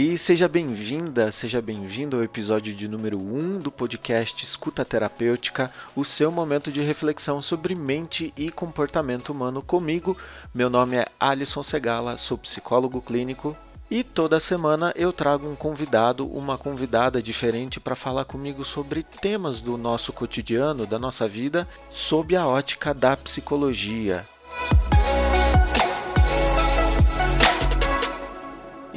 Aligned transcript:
E 0.00 0.16
seja 0.16 0.46
bem-vinda, 0.46 1.32
seja 1.32 1.60
bem-vindo 1.60 2.16
ao 2.16 2.22
episódio 2.22 2.72
de 2.72 2.86
número 2.86 3.18
1 3.18 3.58
do 3.58 3.68
podcast 3.68 4.44
Escuta 4.44 4.84
Terapêutica, 4.84 5.72
o 5.96 6.04
seu 6.04 6.30
momento 6.30 6.70
de 6.70 6.80
reflexão 6.80 7.42
sobre 7.42 7.74
mente 7.74 8.32
e 8.36 8.48
comportamento 8.48 9.30
humano 9.30 9.60
comigo. 9.60 10.16
Meu 10.54 10.70
nome 10.70 10.98
é 10.98 11.06
Alisson 11.18 11.64
Segala, 11.64 12.16
sou 12.16 12.38
psicólogo 12.38 13.02
clínico 13.02 13.56
e 13.90 14.04
toda 14.04 14.38
semana 14.38 14.92
eu 14.94 15.12
trago 15.12 15.50
um 15.50 15.56
convidado, 15.56 16.28
uma 16.28 16.56
convidada 16.56 17.20
diferente 17.20 17.80
para 17.80 17.96
falar 17.96 18.24
comigo 18.24 18.64
sobre 18.64 19.02
temas 19.02 19.58
do 19.58 19.76
nosso 19.76 20.12
cotidiano, 20.12 20.86
da 20.86 21.00
nossa 21.00 21.26
vida, 21.26 21.66
sob 21.90 22.36
a 22.36 22.46
ótica 22.46 22.94
da 22.94 23.16
psicologia. 23.16 24.24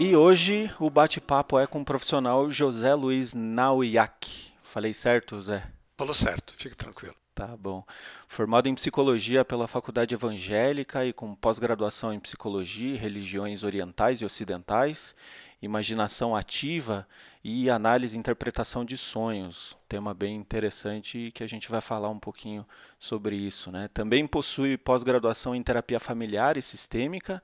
E 0.04 0.16
hoje 0.16 0.68
o 0.80 0.90
bate-papo 0.90 1.60
é 1.60 1.68
com 1.68 1.82
o 1.82 1.86
profissional 1.86 2.50
José 2.50 2.92
Luiz 2.96 3.36
Nauiak. 3.36 4.52
Falei 4.64 4.96
certo, 4.96 5.40
Zé? 5.44 5.64
Falou 5.96 6.16
certo, 6.16 6.56
fique 6.58 6.76
tranquilo. 6.76 7.14
Tá 7.36 7.56
bom. 7.56 7.86
Formado 8.28 8.68
em 8.68 8.74
psicologia 8.74 9.46
pela 9.46 9.68
Faculdade 9.68 10.16
Evangélica 10.16 11.06
e 11.06 11.14
com 11.14 11.36
pós-graduação 11.36 12.12
em 12.12 12.20
psicologia 12.20 12.96
e 12.96 12.98
religiões 12.98 13.64
orientais 13.64 14.22
e 14.22 14.26
ocidentais, 14.26 15.16
imaginação 15.62 16.36
ativa 16.36 17.08
e 17.44 17.70
análise 17.70 18.16
e 18.16 18.20
interpretação 18.20 18.86
de 18.86 18.98
sonhos. 18.98 19.76
Tema 19.90 20.14
bem 20.14 20.36
interessante 20.36 21.32
que 21.34 21.44
a 21.44 21.48
gente 21.48 21.70
vai 21.70 21.82
falar 21.82 22.10
um 22.10 22.20
pouquinho 22.20 22.66
sobre 23.00 23.36
isso. 23.36 23.72
Né? 23.72 23.90
Também 23.94 24.28
possui 24.28 24.78
pós-graduação 24.78 25.56
em 25.56 25.64
terapia 25.64 26.00
familiar 26.00 26.58
e 26.58 26.62
sistêmica 26.62 27.42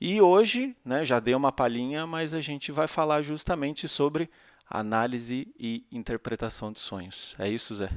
e 0.00 0.20
hoje, 0.20 0.76
né, 0.84 1.04
já 1.04 1.18
dei 1.18 1.34
uma 1.34 1.50
palhinha, 1.50 2.06
mas 2.06 2.34
a 2.34 2.40
gente 2.40 2.70
vai 2.70 2.86
falar 2.86 3.22
justamente 3.22 3.88
sobre 3.88 4.30
análise 4.68 5.52
e 5.58 5.86
interpretação 5.90 6.70
de 6.70 6.80
sonhos. 6.80 7.34
É 7.38 7.48
isso, 7.48 7.74
Zé? 7.74 7.90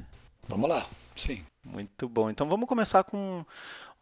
Vamos 0.48 0.68
lá, 0.68 0.86
sim. 1.14 1.44
Muito 1.62 2.08
bom. 2.08 2.30
Então 2.30 2.48
vamos 2.48 2.68
começar 2.68 3.04
com, 3.04 3.44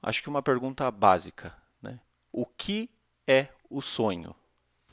acho 0.01 0.23
que 0.23 0.29
uma 0.29 0.43
pergunta 0.43 0.89
básica. 0.91 1.53
Né? 1.83 1.99
O 2.33 2.47
que 2.47 2.89
é 3.27 3.49
o 3.69 3.83
sonho? 3.83 4.35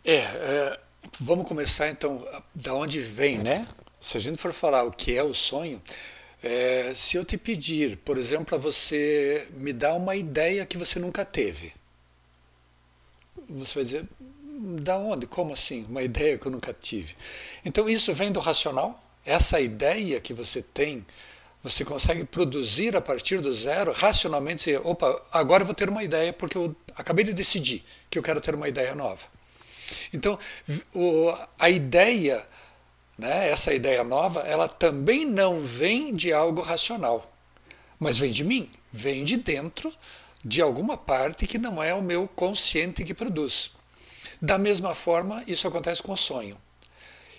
É, 0.04 0.18
é, 0.18 0.80
vamos 1.20 1.48
começar 1.48 1.90
então 1.90 2.28
da 2.54 2.74
onde 2.74 3.02
vem, 3.02 3.38
né? 3.38 3.68
Se 4.00 4.18
a 4.18 4.22
gente 4.22 4.38
for 4.38 4.54
falar 4.54 4.84
o 4.84 4.92
que 4.92 5.16
é 5.16 5.24
o 5.24 5.34
sonho, 5.34 5.82
é, 6.44 6.94
se 6.94 7.18
eu 7.18 7.26
te 7.26 7.38
pedir, 7.38 7.98
por 7.98 8.18
exemplo, 8.18 8.46
para 8.46 8.58
você 8.58 9.48
me 9.54 9.74
dar 9.74 9.96
uma 9.96 10.16
ideia 10.16 10.66
que 10.66 10.78
você 10.78 11.00
nunca 11.00 11.26
teve, 11.26 11.74
você 13.50 13.76
vai 13.76 13.84
dizer, 13.84 14.06
da 14.82 14.98
onde? 14.98 15.26
Como 15.28 15.54
assim? 15.54 15.86
Uma 15.90 16.04
ideia 16.04 16.38
que 16.38 16.46
eu 16.46 16.52
nunca 16.52 16.74
tive. 16.74 17.16
Então 17.64 17.90
isso 17.90 18.14
vem 18.14 18.32
do 18.32 18.40
racional. 18.40 19.02
Essa 19.26 19.60
ideia 19.60 20.22
que 20.22 20.34
você 20.34 20.62
tem, 20.62 21.06
você 21.64 21.84
consegue 21.84 22.24
produzir 22.24 22.96
a 22.96 23.02
partir 23.02 23.42
do 23.42 23.52
zero, 23.54 23.92
racionalmente 23.92 24.66
dizer, 24.66 24.82
opa, 24.84 25.22
agora 25.32 25.64
eu 25.64 25.66
vou 25.66 25.76
ter 25.76 25.90
uma 25.90 26.04
ideia 26.04 26.32
porque 26.32 26.58
eu 26.58 26.76
acabei 26.96 27.26
de 27.26 27.34
decidir 27.34 27.84
que 28.10 28.20
eu 28.20 28.24
quero 28.24 28.40
ter 28.40 28.54
uma 28.54 28.70
ideia 28.70 28.94
nova. 28.94 29.35
Então, 30.14 30.38
o, 30.94 31.34
a 31.58 31.70
ideia, 31.70 32.46
né, 33.18 33.50
essa 33.50 33.74
ideia 33.74 34.04
nova, 34.04 34.42
ela 34.42 34.68
também 34.68 35.26
não 35.26 35.62
vem 35.62 36.14
de 36.14 36.34
algo 36.34 36.62
racional, 36.62 37.32
mas 38.00 38.18
vem 38.18 38.32
de 38.32 38.44
mim, 38.44 38.70
vem 38.92 39.24
de 39.24 39.38
dentro 39.38 39.94
de 40.44 40.62
alguma 40.62 40.96
parte 40.96 41.48
que 41.48 41.58
não 41.58 41.82
é 41.82 41.94
o 41.94 42.04
meu 42.04 42.28
consciente 42.28 43.04
que 43.04 43.14
produz. 43.14 43.72
Da 44.40 44.58
mesma 44.58 44.94
forma, 44.94 45.44
isso 45.48 45.68
acontece 45.68 46.04
com 46.04 46.14
o 46.14 46.18
sonho. 46.18 46.58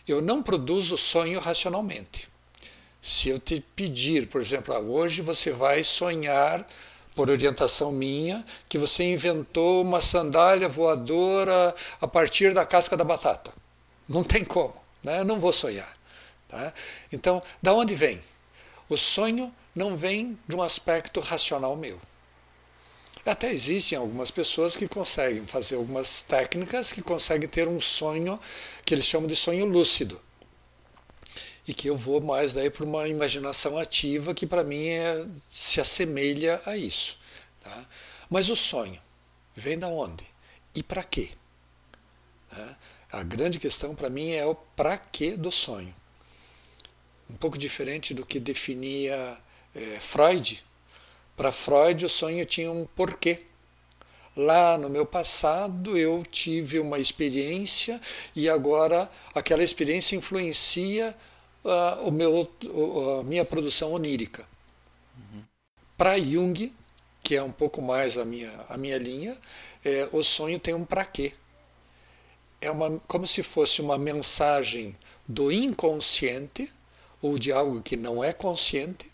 Eu 0.09 0.21
não 0.21 0.43
produzo 0.43 0.97
sonho 0.97 1.39
racionalmente. 1.39 2.29
Se 3.01 3.29
eu 3.29 3.39
te 3.39 3.61
pedir, 3.77 4.29
por 4.29 4.41
exemplo, 4.41 4.75
ah, 4.75 4.81
hoje 4.81 5.23
você 5.23 5.53
vai 5.53 5.85
sonhar, 5.85 6.67
por 7.17 7.31
orientação 7.31 7.91
minha, 7.91 8.45
que 8.69 8.77
você 8.77 9.03
inventou 9.03 9.83
uma 9.83 10.03
sandália 10.03 10.69
voadora 10.69 11.75
a 11.99 12.07
partir 12.07 12.53
da 12.53 12.67
casca 12.67 12.95
da 12.95 13.03
batata. 13.03 13.53
Não 14.07 14.23
tem 14.23 14.45
como, 14.45 14.77
né? 15.03 15.21
eu 15.21 15.25
não 15.25 15.41
vou 15.41 15.53
sonhar. 15.53 15.97
Tá? 16.47 16.75
Então, 17.11 17.43
da 17.61 17.73
onde 17.73 17.95
vem? 17.95 18.23
O 18.89 18.99
sonho 18.99 19.53
não 19.75 19.97
vem 19.97 20.39
de 20.47 20.55
um 20.55 20.63
aspecto 20.63 21.19
racional 21.21 21.75
meu. 21.75 21.99
Até 23.25 23.51
existem 23.51 23.99
algumas 23.99 24.31
pessoas 24.31 24.77
que 24.77 24.87
conseguem 24.87 25.45
fazer 25.47 25.77
algumas 25.77 26.21
técnicas 26.21 26.93
que 26.93 27.03
conseguem 27.03 27.49
ter 27.49 27.67
um 27.67 27.81
sonho 27.81 28.39
que 28.85 28.95
eles 28.95 29.07
chamam 29.07 29.27
de 29.27 29.35
sonho 29.35 29.65
lúcido. 29.65 30.21
E 31.67 31.75
que 31.75 31.89
eu 31.89 31.97
vou 31.97 32.21
mais 32.21 32.53
daí 32.53 32.71
para 32.71 32.85
uma 32.85 33.09
imaginação 33.09 33.77
ativa 33.77 34.35
que 34.35 34.47
para 34.47 34.63
mim 34.63 34.87
é, 34.87 35.27
se 35.51 35.81
assemelha 35.81 36.61
a 36.65 36.77
isso. 36.77 37.19
Tá? 37.61 37.87
Mas 38.31 38.49
o 38.49 38.57
sonho 38.57 39.01
vem 39.55 39.79
da 39.79 39.89
onde? 39.89 40.25
E 40.75 40.83
para 40.83 41.03
quê? 41.03 41.31
Tá? 42.49 42.79
A 43.11 43.23
grande 43.23 43.59
questão 43.59 43.95
para 43.95 44.11
mim 44.11 44.31
é 44.31 44.45
o 44.45 44.55
para 44.55 44.97
quê 44.97 45.37
do 45.37 45.51
sonho. 45.51 45.95
Um 47.29 47.37
pouco 47.37 47.59
diferente 47.59 48.15
do 48.15 48.25
que 48.25 48.39
definia 48.39 49.39
é, 49.75 49.99
Freud, 49.99 50.65
para 51.37 51.53
Freud, 51.53 52.07
o 52.07 52.09
sonho 52.09 52.47
tinha 52.47 52.73
um 52.73 52.87
porquê. 52.87 53.43
Lá 54.35 54.79
no 54.79 54.89
meu 54.89 55.05
passado 55.05 55.97
eu 55.97 56.25
tive 56.25 56.79
uma 56.79 56.99
experiência 56.99 58.01
e 58.35 58.49
agora 58.49 59.11
aquela 59.35 59.63
experiência 59.63 60.17
influencia 60.17 61.15
uh, 61.67 62.07
o 62.07 62.13
meu, 62.13 62.49
uh, 62.65 63.21
a 63.21 63.25
minha 63.25 63.45
produção 63.45 63.93
onírica. 63.93 64.47
Uhum. 65.19 65.43
Para 65.97 66.19
Jung, 66.19 66.73
que 67.23 67.35
é 67.35 67.43
um 67.43 67.51
pouco 67.51 67.83
mais 67.83 68.17
a 68.17 68.25
minha, 68.25 68.53
a 68.69 68.79
minha 68.79 68.97
linha, 68.97 69.37
é, 69.85 70.09
o 70.13 70.23
sonho 70.23 70.61
tem 70.61 70.75
um 70.75 70.85
para 70.85 71.05
quê. 71.05 71.35
É 72.61 72.71
uma, 72.71 72.99
como 73.09 73.27
se 73.27 73.43
fosse 73.43 73.81
uma 73.81 73.99
mensagem 73.99 74.97
do 75.27 75.51
inconsciente 75.51 76.73
ou 77.21 77.39
de 77.39 77.51
algo 77.51 77.83
que 77.83 77.97
não 77.97 78.23
é 78.23 78.33
consciente 78.33 79.11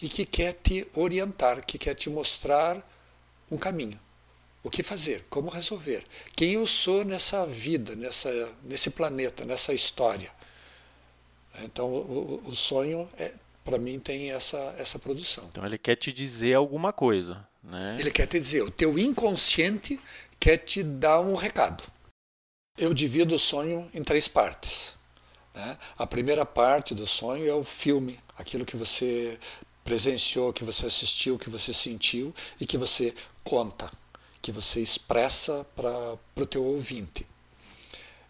e 0.00 0.08
que 0.08 0.24
quer 0.24 0.54
te 0.54 0.86
orientar, 0.94 1.64
que 1.66 1.76
quer 1.76 1.94
te 1.94 2.08
mostrar 2.08 2.88
um 3.50 3.58
caminho. 3.58 3.98
O 4.62 4.70
que 4.70 4.82
fazer, 4.82 5.24
como 5.28 5.50
resolver, 5.50 6.04
quem 6.36 6.52
eu 6.52 6.66
sou 6.66 7.04
nessa 7.04 7.46
vida, 7.46 7.96
nessa, 7.96 8.52
nesse 8.62 8.90
planeta, 8.90 9.44
nessa 9.44 9.72
história. 9.72 10.30
Então, 11.64 11.86
o, 11.88 12.42
o 12.46 12.54
sonho, 12.54 13.08
é, 13.18 13.32
para 13.64 13.78
mim, 13.78 13.98
tem 13.98 14.30
essa, 14.30 14.74
essa 14.78 14.98
produção. 14.98 15.44
Então, 15.50 15.64
ele 15.64 15.78
quer 15.78 15.96
te 15.96 16.12
dizer 16.12 16.54
alguma 16.54 16.92
coisa. 16.92 17.46
Né? 17.62 17.96
Ele 17.98 18.10
quer 18.10 18.26
te 18.26 18.38
dizer, 18.38 18.62
o 18.62 18.70
teu 18.70 18.98
inconsciente 18.98 20.00
quer 20.38 20.58
te 20.58 20.82
dar 20.82 21.20
um 21.20 21.34
recado. 21.34 21.84
Eu 22.76 22.94
divido 22.94 23.34
o 23.34 23.38
sonho 23.38 23.90
em 23.92 24.02
três 24.02 24.28
partes. 24.28 24.96
Né? 25.54 25.76
A 25.96 26.06
primeira 26.06 26.46
parte 26.46 26.94
do 26.94 27.06
sonho 27.06 27.48
é 27.48 27.54
o 27.54 27.64
filme, 27.64 28.18
aquilo 28.36 28.64
que 28.64 28.76
você 28.76 29.38
presenciou, 29.84 30.52
que 30.52 30.64
você 30.64 30.86
assistiu, 30.86 31.38
que 31.38 31.50
você 31.50 31.72
sentiu 31.72 32.34
e 32.60 32.66
que 32.66 32.78
você 32.78 33.14
conta, 33.42 33.90
que 34.40 34.52
você 34.52 34.80
expressa 34.80 35.66
para 35.74 36.16
o 36.36 36.46
teu 36.46 36.62
ouvinte. 36.62 37.26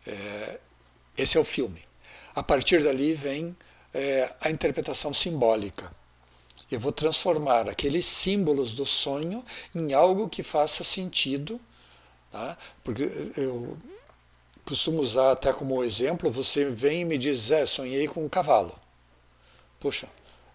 É, 0.07 0.59
esse 1.17 1.37
é 1.37 1.41
o 1.41 1.45
filme. 1.45 1.88
A 2.39 2.43
partir 2.45 2.85
dali 2.85 3.15
vem 3.15 3.57
é, 3.93 4.33
a 4.41 4.49
interpretação 4.49 5.13
simbólica. 5.13 5.93
Eu 6.71 6.79
vou 6.79 6.93
transformar 6.93 7.69
aqueles 7.69 8.07
símbolos 8.07 8.73
do 8.73 8.87
sonho 8.87 9.45
em 9.75 9.93
algo 9.93 10.29
que 10.29 10.45
faça 10.45 10.85
sentido, 10.85 11.61
tá? 12.31 12.57
porque 12.85 13.33
eu 13.37 13.77
costumo 14.65 15.03
usar 15.03 15.33
até 15.33 15.53
como 15.53 15.83
exemplo, 15.83 16.31
você 16.31 16.67
vem 16.71 17.01
e 17.01 17.05
me 17.05 17.19
diz, 17.19 17.51
é, 17.51 17.67
sonhei 17.67 18.07
com 18.07 18.25
um 18.25 18.29
cavalo. 18.29 18.79
Puxa, 19.81 20.09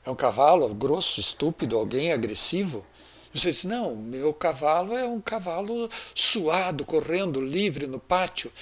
é 0.05 0.09
um 0.09 0.15
cavalo 0.15 0.73
grosso, 0.73 1.19
estúpido, 1.19 1.77
alguém 1.77 2.13
agressivo? 2.13 2.85
Você 3.33 3.51
diz, 3.51 3.65
não, 3.65 3.93
meu 3.93 4.33
cavalo 4.33 4.95
é 4.95 5.03
um 5.03 5.19
cavalo 5.19 5.89
suado, 6.15 6.85
correndo 6.85 7.41
livre 7.41 7.87
no 7.87 7.99
pátio. 7.99 8.53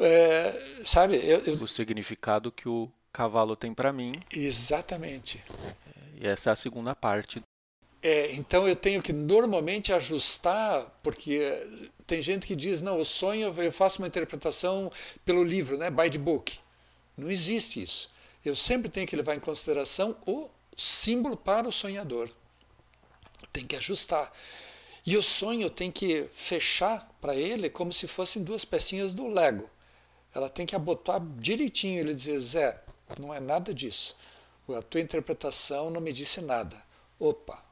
É, 0.00 0.82
sabe? 0.82 1.16
Eu, 1.16 1.40
eu... 1.40 1.54
O 1.54 1.68
significado 1.68 2.50
que 2.50 2.68
o 2.68 2.90
cavalo 3.12 3.54
tem 3.54 3.74
para 3.74 3.92
mim. 3.92 4.22
Exatamente. 4.34 5.42
E 6.18 6.26
essa 6.26 6.50
é 6.50 6.52
a 6.52 6.56
segunda 6.56 6.94
parte. 6.94 7.42
É, 8.02 8.32
então 8.32 8.66
eu 8.66 8.74
tenho 8.74 9.02
que 9.02 9.12
normalmente 9.12 9.92
ajustar, 9.92 10.86
porque 11.02 11.66
tem 12.06 12.22
gente 12.22 12.46
que 12.46 12.56
diz, 12.56 12.80
não, 12.80 12.98
o 12.98 13.04
sonho 13.04 13.54
eu 13.58 13.72
faço 13.72 14.00
uma 14.00 14.08
interpretação 14.08 14.90
pelo 15.22 15.44
livro, 15.44 15.76
né, 15.76 15.90
by 15.90 16.08
the 16.10 16.16
book. 16.16 16.58
Não 17.14 17.30
existe 17.30 17.82
isso. 17.82 18.10
Eu 18.42 18.56
sempre 18.56 18.88
tenho 18.88 19.06
que 19.06 19.14
levar 19.14 19.34
em 19.34 19.40
consideração 19.40 20.16
o 20.26 20.48
símbolo 20.74 21.36
para 21.36 21.68
o 21.68 21.72
sonhador. 21.72 22.30
Tem 23.52 23.66
que 23.66 23.76
ajustar. 23.76 24.32
E 25.04 25.14
o 25.16 25.22
sonho 25.22 25.68
tem 25.68 25.90
que 25.90 26.26
fechar 26.32 27.06
para 27.20 27.34
ele 27.34 27.68
como 27.68 27.92
se 27.92 28.06
fossem 28.08 28.42
duas 28.42 28.64
pecinhas 28.64 29.12
do 29.12 29.28
Lego. 29.28 29.68
Ela 30.34 30.48
tem 30.48 30.66
que 30.66 30.76
abotar 30.76 31.20
direitinho. 31.38 32.00
Ele 32.00 32.14
dizer, 32.14 32.38
Zé, 32.38 32.82
não 33.18 33.34
é 33.34 33.40
nada 33.40 33.74
disso. 33.74 34.16
A 34.68 34.82
tua 34.82 35.00
interpretação 35.00 35.90
não 35.90 36.00
me 36.00 36.12
disse 36.12 36.40
nada. 36.40 36.80
Opa, 37.18 37.62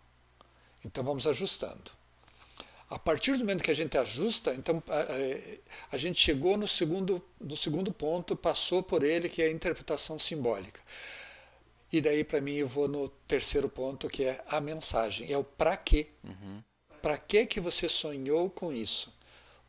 então 0.85 1.05
vamos 1.05 1.27
ajustando. 1.27 1.93
A 2.91 2.99
partir 2.99 3.33
do 3.33 3.39
momento 3.39 3.63
que 3.63 3.71
a 3.71 3.75
gente 3.75 3.99
ajusta, 3.99 4.55
então 4.55 4.83
a, 4.89 5.95
a, 5.95 5.99
gente 5.99 6.19
chegou 6.19 6.57
no 6.57 6.67
segundo, 6.67 7.23
no 7.39 7.57
segundo 7.57 7.93
ponto, 7.93 8.35
passou 8.35 8.83
por 8.83 9.03
ele, 9.03 9.29
que 9.29 9.43
é 9.43 9.47
a 9.47 9.51
interpretação 9.51 10.19
simbólica. 10.19 10.81
E 11.93 12.01
daí, 12.01 12.25
para 12.25 12.41
mim, 12.41 12.55
eu 12.55 12.67
vou 12.69 12.89
no 12.89 13.09
terceiro 13.27 13.69
ponto, 13.69 14.09
que 14.09 14.25
é 14.25 14.43
a 14.49 14.61
mensagem. 14.61 15.31
É 15.31 15.37
o 15.37 15.45
para 15.45 15.77
quê. 15.77 16.09
Uhum. 16.25 16.63
Para 17.03 17.19
que 17.19 17.47
que 17.47 17.61
você 17.61 17.89
sonhou 17.89 18.51
com 18.51 18.73
isso? 18.73 19.13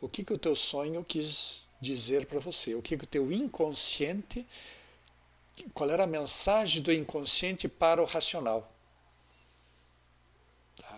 O 0.01 0.07
que 0.07 0.23
que 0.23 0.33
o 0.33 0.37
teu 0.37 0.55
sonho 0.55 1.03
quis 1.03 1.69
dizer 1.81 2.25
para 2.25 2.39
você? 2.39 2.73
O 2.75 2.81
que 2.81 2.97
que 2.97 3.03
o 3.03 3.07
teu 3.07 3.31
inconsciente, 3.31 4.45
qual 5.73 5.89
era 5.89 6.03
a 6.03 6.07
mensagem 6.07 6.81
do 6.81 6.91
inconsciente 6.91 7.67
para 7.67 8.01
o 8.01 8.05
racional? 8.05 8.71
Tá? 10.77 10.95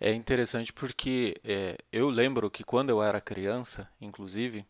É 0.00 0.12
interessante 0.12 0.72
porque 0.72 1.36
é, 1.44 1.76
eu 1.92 2.08
lembro 2.08 2.50
que 2.50 2.64
quando 2.64 2.90
eu 2.90 3.02
era 3.02 3.20
criança, 3.20 3.88
inclusive, 4.00 4.64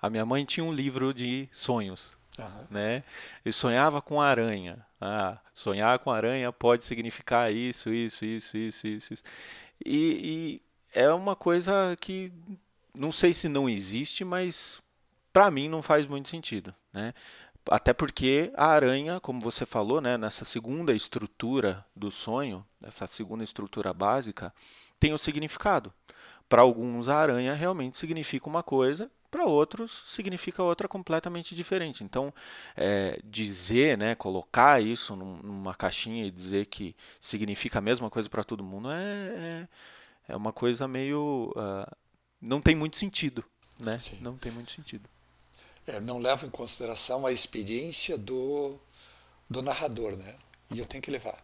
a 0.00 0.10
minha 0.10 0.26
mãe 0.26 0.44
tinha 0.44 0.64
um 0.64 0.72
livro 0.72 1.14
de 1.14 1.48
sonhos. 1.52 2.16
Uhum. 2.38 2.66
Né? 2.68 3.04
Eu 3.44 3.52
sonhava 3.52 4.02
com 4.02 4.20
aranha. 4.20 4.84
Ah, 5.00 5.38
sonhar 5.52 5.98
com 6.00 6.10
aranha 6.10 6.52
pode 6.52 6.82
significar 6.82 7.52
isso, 7.52 7.92
isso, 7.92 8.24
isso, 8.24 8.56
isso, 8.56 8.86
isso. 8.86 9.22
E, 9.84 10.60
e 10.94 11.00
é 11.00 11.08
uma 11.10 11.36
coisa 11.36 11.96
que 12.00 12.32
não 12.94 13.12
sei 13.12 13.32
se 13.32 13.48
não 13.48 13.68
existe, 13.68 14.24
mas 14.24 14.82
para 15.32 15.50
mim 15.50 15.68
não 15.68 15.82
faz 15.82 16.06
muito 16.06 16.28
sentido, 16.28 16.74
né? 16.92 17.12
Até 17.70 17.94
porque 17.94 18.52
a 18.54 18.66
aranha, 18.66 19.18
como 19.20 19.40
você 19.40 19.64
falou, 19.64 20.00
né, 20.00 20.18
nessa 20.18 20.44
segunda 20.44 20.92
estrutura 20.92 21.84
do 21.96 22.10
sonho, 22.10 22.64
essa 22.82 23.06
segunda 23.06 23.42
estrutura 23.42 23.92
básica, 23.94 24.52
tem 25.00 25.12
o 25.12 25.14
um 25.14 25.18
significado. 25.18 25.92
Para 26.46 26.60
alguns, 26.60 27.08
a 27.08 27.16
aranha 27.16 27.54
realmente 27.54 27.96
significa 27.96 28.48
uma 28.48 28.62
coisa, 28.62 29.10
para 29.34 29.46
outros 29.46 30.04
significa 30.06 30.62
outra 30.62 30.86
completamente 30.86 31.56
diferente. 31.56 32.04
Então, 32.04 32.32
é, 32.76 33.18
dizer, 33.24 33.98
né, 33.98 34.14
colocar 34.14 34.80
isso 34.80 35.16
numa 35.16 35.74
caixinha 35.74 36.24
e 36.24 36.30
dizer 36.30 36.66
que 36.66 36.94
significa 37.18 37.78
a 37.78 37.82
mesma 37.82 38.08
coisa 38.08 38.28
para 38.28 38.44
todo 38.44 38.62
mundo 38.62 38.90
é, 38.92 38.94
é, 38.96 39.68
é, 40.28 40.36
uma 40.36 40.52
coisa 40.52 40.86
meio. 40.86 41.52
Uh, 41.56 42.03
não 42.44 42.60
tem 42.60 42.74
muito 42.74 42.96
sentido. 42.96 43.44
Né? 43.78 43.98
Sim. 43.98 44.18
Não 44.20 44.36
tem 44.36 44.52
muito 44.52 44.70
sentido. 44.72 45.08
É, 45.86 46.00
não 46.00 46.18
leva 46.18 46.46
em 46.46 46.50
consideração 46.50 47.26
a 47.26 47.32
experiência 47.32 48.16
do, 48.16 48.78
do 49.50 49.62
narrador, 49.62 50.16
né? 50.16 50.36
E 50.70 50.78
eu 50.78 50.86
tenho 50.86 51.02
que 51.02 51.10
levar. 51.10 51.42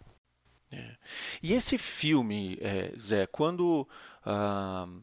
É. 0.72 0.96
E 1.42 1.52
esse 1.52 1.76
filme, 1.76 2.58
é, 2.60 2.92
Zé, 2.96 3.26
quando. 3.26 3.88
Uh, 4.24 5.02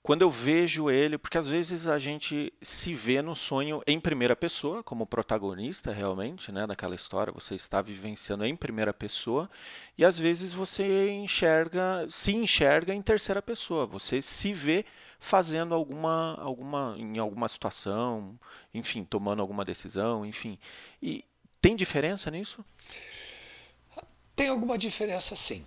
quando 0.00 0.22
eu 0.22 0.30
vejo 0.30 0.88
ele, 0.88 1.18
porque 1.18 1.36
às 1.36 1.48
vezes 1.48 1.86
a 1.86 1.98
gente 1.98 2.50
se 2.62 2.94
vê 2.94 3.20
no 3.20 3.34
sonho 3.34 3.82
em 3.86 4.00
primeira 4.00 4.34
pessoa, 4.34 4.82
como 4.82 5.06
protagonista 5.06 5.92
realmente, 5.92 6.50
né, 6.50 6.66
daquela 6.66 6.94
história, 6.94 7.30
você 7.30 7.54
está 7.56 7.82
vivenciando 7.82 8.46
em 8.46 8.56
primeira 8.56 8.94
pessoa, 8.94 9.50
e 9.98 10.04
às 10.06 10.18
vezes 10.18 10.54
você 10.54 11.10
enxerga, 11.10 12.06
se 12.08 12.34
enxerga 12.34 12.94
em 12.94 13.02
terceira 13.02 13.42
pessoa, 13.42 13.84
você 13.84 14.22
se 14.22 14.54
vê 14.54 14.86
fazendo 15.18 15.74
alguma, 15.74 16.34
alguma 16.40 16.94
em 16.98 17.18
alguma 17.18 17.48
situação, 17.48 18.38
enfim, 18.72 19.04
tomando 19.04 19.40
alguma 19.40 19.64
decisão, 19.64 20.24
enfim. 20.24 20.58
E 21.02 21.24
tem 21.60 21.74
diferença 21.74 22.30
nisso? 22.30 22.64
Tem 24.36 24.48
alguma 24.48 24.78
diferença 24.78 25.34
sim. 25.34 25.64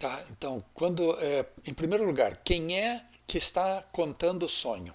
Tá? 0.00 0.24
Então, 0.30 0.64
quando, 0.72 1.18
é, 1.20 1.46
em 1.66 1.74
primeiro 1.74 2.04
lugar, 2.04 2.38
quem 2.38 2.78
é 2.78 3.04
que 3.26 3.36
está 3.36 3.82
contando 3.92 4.46
o 4.46 4.48
sonho. 4.48 4.94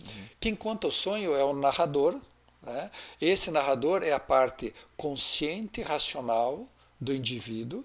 Uhum. 0.00 0.28
Quem 0.38 0.54
conta 0.54 0.86
o 0.86 0.92
sonho 0.92 1.34
é 1.34 1.42
o 1.42 1.54
narrador. 1.54 2.20
Né? 2.62 2.90
Esse 3.20 3.50
narrador 3.50 4.02
é 4.02 4.12
a 4.12 4.20
parte 4.20 4.74
consciente, 4.96 5.80
racional 5.80 6.68
do 7.00 7.14
indivíduo 7.14 7.84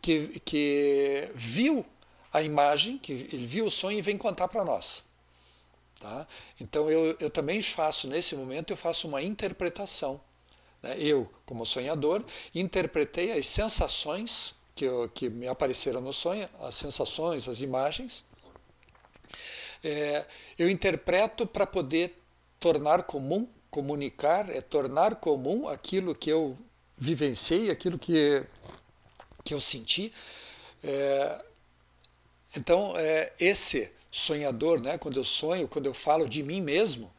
que, 0.00 0.40
que 0.44 1.30
viu 1.34 1.84
a 2.32 2.42
imagem, 2.42 2.98
que 2.98 3.12
ele 3.12 3.46
viu 3.46 3.66
o 3.66 3.70
sonho 3.70 3.98
e 3.98 4.02
vem 4.02 4.16
contar 4.16 4.48
para 4.48 4.64
nós. 4.64 5.02
Tá? 6.00 6.26
Então 6.60 6.90
eu, 6.90 7.16
eu 7.20 7.30
também 7.30 7.62
faço, 7.62 8.08
nesse 8.08 8.34
momento, 8.34 8.72
eu 8.72 8.76
faço 8.76 9.06
uma 9.06 9.22
interpretação. 9.22 10.20
Né? 10.82 10.96
Eu, 10.98 11.30
como 11.46 11.64
sonhador, 11.66 12.24
interpretei 12.54 13.32
as 13.32 13.46
sensações 13.46 14.54
que, 14.74 14.84
eu, 14.84 15.08
que 15.08 15.28
me 15.28 15.46
apareceram 15.46 16.00
no 16.00 16.12
sonho, 16.12 16.48
as 16.60 16.74
sensações, 16.74 17.46
as 17.46 17.60
imagens, 17.60 18.24
é, 19.84 20.24
eu 20.58 20.70
interpreto 20.70 21.46
para 21.46 21.66
poder 21.66 22.18
tornar 22.58 23.02
comum, 23.02 23.48
comunicar, 23.70 24.48
é 24.48 24.60
tornar 24.60 25.16
comum 25.16 25.68
aquilo 25.68 26.14
que 26.14 26.30
eu 26.30 26.56
vivenciei, 26.96 27.70
aquilo 27.70 27.98
que, 27.98 28.44
que 29.44 29.54
eu 29.54 29.60
senti. 29.60 30.12
É, 30.82 31.44
então, 32.56 32.96
é, 32.96 33.32
esse 33.40 33.90
sonhador, 34.10 34.80
né, 34.80 34.98
quando 34.98 35.18
eu 35.18 35.24
sonho, 35.24 35.68
quando 35.68 35.86
eu 35.86 35.94
falo 35.94 36.28
de 36.28 36.42
mim 36.42 36.60
mesmo, 36.60 37.12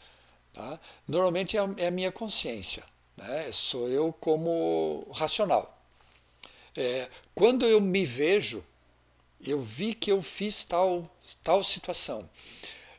tá, 0.54 0.80
normalmente 1.08 1.58
é 1.58 1.60
a, 1.60 1.70
é 1.78 1.88
a 1.88 1.92
minha 1.92 2.12
consciência. 2.12 2.84
Né, 3.18 3.52
sou 3.52 3.90
eu 3.90 4.14
como 4.14 5.08
racional. 5.12 5.78
É, 6.76 7.10
quando 7.36 7.66
eu 7.66 7.80
me 7.82 8.06
vejo, 8.06 8.64
eu 9.46 9.62
vi 9.62 9.94
que 9.94 10.12
eu 10.12 10.22
fiz 10.22 10.64
tal, 10.64 11.10
tal 11.44 11.64
situação. 11.64 12.30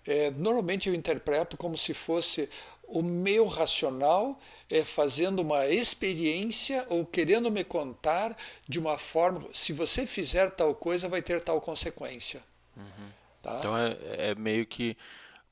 É, 0.07 0.31
normalmente 0.31 0.89
eu 0.89 0.95
interpreto 0.95 1.57
como 1.57 1.79
se 1.79 1.95
fosse 1.95 2.49
o 2.83 3.03
meu 3.03 3.47
racional 3.47 4.39
é, 4.71 4.85
fazendo 4.85 5.41
uma 5.41 5.67
experiência 5.67 6.87
ou 6.89 7.05
querendo 7.05 7.51
me 7.51 7.65
contar 7.65 8.37
de 8.69 8.79
uma 8.79 8.99
forma. 8.99 9.47
Se 9.53 9.73
você 9.73 10.07
fizer 10.07 10.51
tal 10.51 10.75
coisa, 10.75 11.09
vai 11.09 11.23
ter 11.23 11.41
tal 11.41 11.61
consequência. 11.61 12.43
Uhum. 12.77 13.09
Tá? 13.43 13.57
Então 13.59 13.77
é, 13.77 13.97
é, 14.31 14.35
meio 14.35 14.67
que 14.67 14.97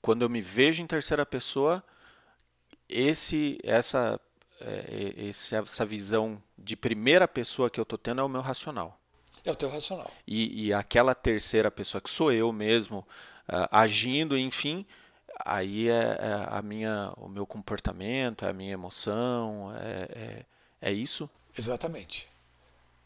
quando 0.00 0.22
eu 0.22 0.28
me 0.28 0.40
vejo 0.40 0.82
em 0.82 0.86
terceira 0.86 1.24
pessoa, 1.24 1.82
esse, 2.88 3.58
essa, 3.62 4.20
é, 4.60 5.28
essa 5.28 5.86
visão 5.86 6.42
de 6.58 6.76
primeira 6.76 7.28
pessoa 7.28 7.70
que 7.70 7.78
eu 7.78 7.84
estou 7.84 7.98
tendo 7.98 8.20
é 8.20 8.24
o 8.24 8.28
meu 8.28 8.40
racional. 8.40 8.98
É 9.44 9.50
o 9.50 9.56
teu 9.56 9.68
racional. 9.68 10.10
E, 10.26 10.66
e 10.66 10.72
aquela 10.72 11.14
terceira 11.14 11.70
pessoa 11.70 12.00
que 12.00 12.10
sou 12.10 12.32
eu 12.32 12.52
mesmo, 12.52 12.98
uh, 13.48 13.66
agindo, 13.70 14.38
enfim, 14.38 14.86
aí 15.44 15.88
é, 15.88 15.92
é, 15.92 16.46
a 16.48 16.62
minha, 16.62 17.12
o 17.16 17.28
meu 17.28 17.46
comportamento, 17.46 18.44
é 18.44 18.50
a 18.50 18.52
minha 18.52 18.72
emoção, 18.72 19.72
é, 19.76 20.44
é, 20.82 20.90
é 20.90 20.92
isso? 20.92 21.28
Exatamente. 21.56 22.28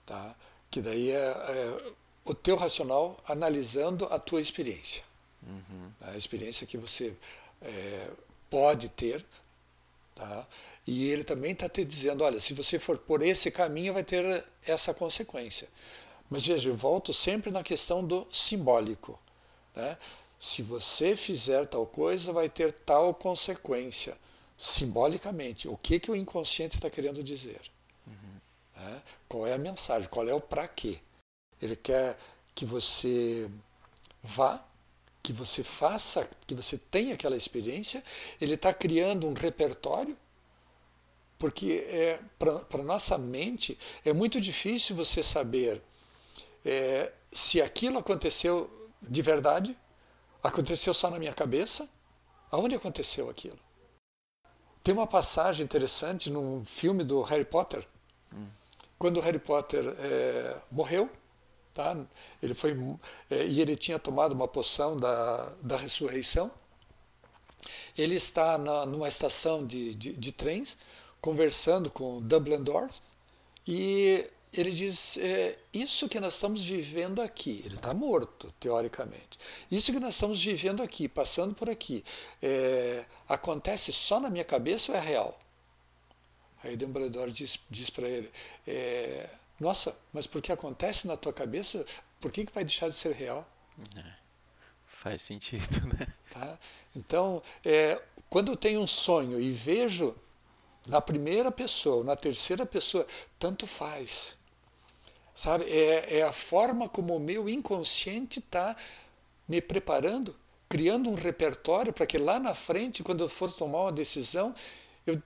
Tá? 0.04 0.34
Que 0.70 0.80
daí 0.80 1.10
é, 1.10 1.16
é, 1.16 1.92
o 2.24 2.34
teu 2.34 2.56
racional 2.56 3.18
analisando 3.26 4.06
a 4.06 4.18
tua 4.18 4.40
experiência. 4.40 5.02
Uhum. 5.46 5.90
A 6.00 6.16
experiência 6.16 6.66
que 6.66 6.76
você 6.76 7.14
é, 7.62 8.10
pode 8.50 8.88
ter. 8.88 9.24
Tá? 10.14 10.46
E 10.86 11.08
ele 11.10 11.24
também 11.24 11.52
está 11.52 11.68
te 11.68 11.84
dizendo, 11.84 12.24
olha, 12.24 12.40
se 12.40 12.54
você 12.54 12.78
for 12.78 12.98
por 12.98 13.22
esse 13.22 13.50
caminho, 13.50 13.94
vai 13.94 14.04
ter 14.04 14.44
essa 14.66 14.94
consequência. 14.94 15.68
Mas 16.30 16.46
veja, 16.46 16.70
eu 16.70 16.76
volto 16.76 17.12
sempre 17.12 17.50
na 17.50 17.62
questão 17.62 18.04
do 18.04 18.26
simbólico. 18.32 19.18
Né? 19.74 19.96
Se 20.38 20.62
você 20.62 21.16
fizer 21.16 21.66
tal 21.66 21.86
coisa, 21.86 22.32
vai 22.32 22.48
ter 22.48 22.72
tal 22.72 23.14
consequência. 23.14 24.16
Simbolicamente, 24.58 25.68
o 25.68 25.76
que, 25.76 26.00
que 26.00 26.10
o 26.10 26.16
inconsciente 26.16 26.76
está 26.76 26.88
querendo 26.88 27.22
dizer? 27.22 27.60
Uhum. 28.06 28.40
Né? 28.76 29.02
Qual 29.28 29.46
é 29.46 29.52
a 29.52 29.58
mensagem? 29.58 30.08
Qual 30.08 30.26
é 30.28 30.34
o 30.34 30.40
para 30.40 30.66
quê? 30.68 30.98
Ele 31.60 31.76
quer 31.76 32.18
que 32.54 32.64
você 32.64 33.50
vá, 34.22 34.64
que 35.22 35.32
você 35.32 35.62
faça, 35.62 36.28
que 36.46 36.54
você 36.54 36.78
tenha 36.78 37.14
aquela 37.14 37.36
experiência. 37.36 38.02
Ele 38.40 38.54
está 38.54 38.72
criando 38.72 39.26
um 39.26 39.32
repertório 39.32 40.16
porque 41.38 41.86
é, 41.88 42.18
para 42.38 42.82
nossa 42.82 43.18
mente 43.18 43.78
é 44.04 44.12
muito 44.12 44.40
difícil 44.40 44.96
você 44.96 45.22
saber 45.22 45.82
é, 46.64 47.12
se 47.30 47.60
aquilo 47.60 47.98
aconteceu 47.98 48.70
de 49.02 49.22
verdade, 49.22 49.76
aconteceu 50.46 50.94
só 50.94 51.10
na 51.10 51.18
minha 51.18 51.34
cabeça, 51.34 51.88
aonde 52.50 52.74
aconteceu 52.74 53.28
aquilo? 53.28 53.58
Tem 54.82 54.94
uma 54.94 55.06
passagem 55.06 55.64
interessante 55.64 56.30
num 56.30 56.64
filme 56.64 57.02
do 57.02 57.22
Harry 57.22 57.44
Potter, 57.44 57.86
hum. 58.32 58.46
quando 58.98 59.16
o 59.16 59.20
Harry 59.20 59.38
Potter 59.38 59.84
é, 59.98 60.56
morreu, 60.70 61.10
tá? 61.74 61.96
ele 62.42 62.54
foi 62.54 62.76
é, 63.30 63.46
e 63.46 63.60
ele 63.60 63.76
tinha 63.76 63.98
tomado 63.98 64.32
uma 64.32 64.46
poção 64.46 64.96
da, 64.96 65.52
da 65.60 65.76
ressurreição, 65.76 66.50
ele 67.98 68.14
está 68.14 68.56
na, 68.56 68.86
numa 68.86 69.08
estação 69.08 69.66
de, 69.66 69.94
de, 69.94 70.12
de 70.12 70.32
trens, 70.32 70.76
conversando 71.20 71.90
com 71.90 72.22
Dumbledore, 72.22 72.90
e 73.66 74.30
ele 74.56 74.70
diz: 74.70 75.16
é, 75.18 75.58
Isso 75.72 76.08
que 76.08 76.18
nós 76.18 76.34
estamos 76.34 76.64
vivendo 76.64 77.20
aqui, 77.20 77.62
ele 77.64 77.76
está 77.76 77.92
morto, 77.92 78.52
teoricamente. 78.58 79.38
Isso 79.70 79.92
que 79.92 80.00
nós 80.00 80.14
estamos 80.14 80.42
vivendo 80.42 80.82
aqui, 80.82 81.08
passando 81.08 81.54
por 81.54 81.68
aqui, 81.68 82.04
é, 82.42 83.04
acontece 83.28 83.92
só 83.92 84.18
na 84.18 84.30
minha 84.30 84.44
cabeça 84.44 84.92
ou 84.92 84.98
é 84.98 85.00
real? 85.00 85.38
Aí 86.62 86.76
Dumbledore 86.76 87.30
diz, 87.30 87.58
diz 87.70 87.90
para 87.90 88.08
ele: 88.08 88.30
é, 88.66 89.28
Nossa, 89.60 89.96
mas 90.12 90.26
porque 90.26 90.50
acontece 90.50 91.06
na 91.06 91.16
tua 91.16 91.32
cabeça, 91.32 91.84
por 92.20 92.32
que, 92.32 92.46
que 92.46 92.52
vai 92.52 92.64
deixar 92.64 92.88
de 92.88 92.94
ser 92.94 93.12
real? 93.12 93.48
É, 93.96 94.12
faz 94.86 95.22
sentido, 95.22 95.86
né? 95.98 96.06
Tá? 96.32 96.58
Então, 96.94 97.42
é, 97.64 98.00
quando 98.28 98.52
eu 98.52 98.56
tenho 98.56 98.80
um 98.80 98.86
sonho 98.86 99.40
e 99.40 99.52
vejo 99.52 100.14
na 100.86 101.00
primeira 101.00 101.50
pessoa, 101.50 102.04
na 102.04 102.16
terceira 102.16 102.64
pessoa, 102.64 103.06
tanto 103.38 103.66
faz. 103.66 104.35
Sabe? 105.36 105.64
É, 105.66 106.20
é 106.20 106.22
a 106.22 106.32
forma 106.32 106.88
como 106.88 107.14
o 107.14 107.20
meu 107.20 107.46
inconsciente 107.46 108.38
está 108.38 108.74
me 109.46 109.60
preparando, 109.60 110.34
criando 110.66 111.10
um 111.10 111.14
repertório 111.14 111.92
para 111.92 112.06
que 112.06 112.16
lá 112.16 112.40
na 112.40 112.54
frente, 112.54 113.02
quando 113.02 113.22
eu 113.22 113.28
for 113.28 113.52
tomar 113.52 113.82
uma 113.82 113.92
decisão, 113.92 114.54
eu 115.06 115.22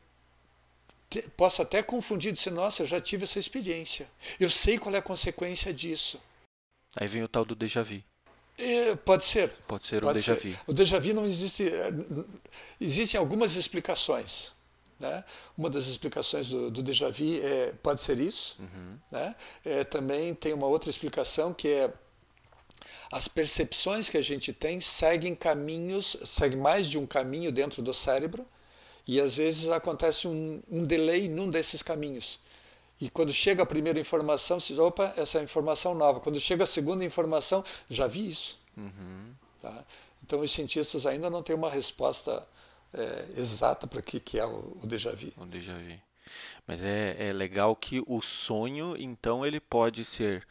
te, 1.09 1.23
possa 1.37 1.63
até 1.63 1.81
confundir 1.81 2.31
e 2.31 2.33
dizer, 2.33 2.51
nossa, 2.51 2.83
eu 2.83 2.89
já 2.89 3.01
tive 3.01 3.23
essa 3.23 3.39
experiência. 3.39 4.09
Eu 4.41 4.51
sei 4.51 4.79
qual 4.79 4.93
é 4.97 4.99
a 4.99 5.03
consequência 5.03 5.73
disso. 5.73 6.21
Aí 6.97 7.07
vem 7.07 7.23
o 7.23 7.29
tal 7.29 7.45
do 7.45 7.55
déjà 7.55 7.85
vu. 7.85 8.03
É, 8.59 8.97
pode 8.97 9.25
ser. 9.25 9.53
Pode 9.69 9.87
ser 9.87 10.03
pode 10.03 10.19
um 10.19 10.21
déjà 10.21 10.35
vu. 10.35 10.59
O 10.67 10.73
déjà 10.73 10.99
vu 10.99 11.15
não 11.15 11.25
existe. 11.25 11.69
É, 11.69 11.93
existem 12.81 13.17
algumas 13.17 13.55
explicações. 13.55 14.53
Né? 15.01 15.25
Uma 15.57 15.71
das 15.71 15.87
explicações 15.87 16.47
do, 16.47 16.71
do 16.71 16.83
déjà 16.83 17.11
vu 17.11 17.41
é, 17.43 17.73
pode 17.83 18.03
ser 18.03 18.21
isso. 18.21 18.57
Uhum. 18.61 18.99
Né? 19.11 19.35
É, 19.65 19.83
também 19.83 20.35
tem 20.35 20.53
uma 20.53 20.67
outra 20.67 20.91
explicação 20.91 21.55
que 21.55 21.69
é 21.69 21.93
as 23.11 23.27
percepções 23.27 24.09
que 24.09 24.19
a 24.19 24.23
gente 24.23 24.53
tem 24.53 24.79
seguem 24.79 25.35
caminhos, 25.35 26.17
seguem 26.25 26.59
mais 26.59 26.87
de 26.87 26.99
um 26.99 27.07
caminho 27.07 27.51
dentro 27.51 27.83
do 27.83 27.93
cérebro 27.93 28.47
e 29.07 29.21
às 29.21 29.37
vezes 29.37 29.69
acontece 29.69 30.29
um, 30.29 30.63
um 30.71 30.85
delay 30.85 31.29
num 31.29 31.51
desses 31.51 31.83
caminhos. 31.83 32.39
E 33.01 33.09
quando 33.09 33.33
chega 33.33 33.63
a 33.63 33.67
primeira 33.67 33.99
informação, 33.99 34.61
se 34.61 34.79
opa, 34.79 35.15
essa 35.17 35.39
é 35.39 35.43
informação 35.43 35.95
nova. 35.95 36.21
Quando 36.21 36.39
chega 36.39 36.65
a 36.65 36.67
segunda 36.67 37.03
informação, 37.03 37.65
já 37.89 38.07
vi 38.07 38.29
isso. 38.29 38.59
Uhum. 38.77 39.33
Tá? 39.63 39.85
Então 40.23 40.41
os 40.41 40.53
cientistas 40.53 41.07
ainda 41.07 41.31
não 41.31 41.43
têm 41.43 41.57
uma 41.57 41.71
resposta 41.71 42.47
é, 42.93 43.27
exata 43.37 43.87
para 43.87 44.03
que, 44.03 44.21
que 44.21 44.39
é 44.39 44.47
o, 44.47 44.79
o 44.83 44.87
déjà 44.87 45.13
vu. 45.13 45.33
O 45.37 45.47
déjà 45.47 45.75
vu. 45.75 46.01
Mas 46.67 46.85
é, 46.85 47.29
é 47.29 47.33
legal 47.33 47.75
que 47.75 48.03
o 48.07 48.21
sonho, 48.21 48.97
então, 48.99 49.45
ele 49.45 49.61
pode 49.61 50.05
ser 50.05 50.47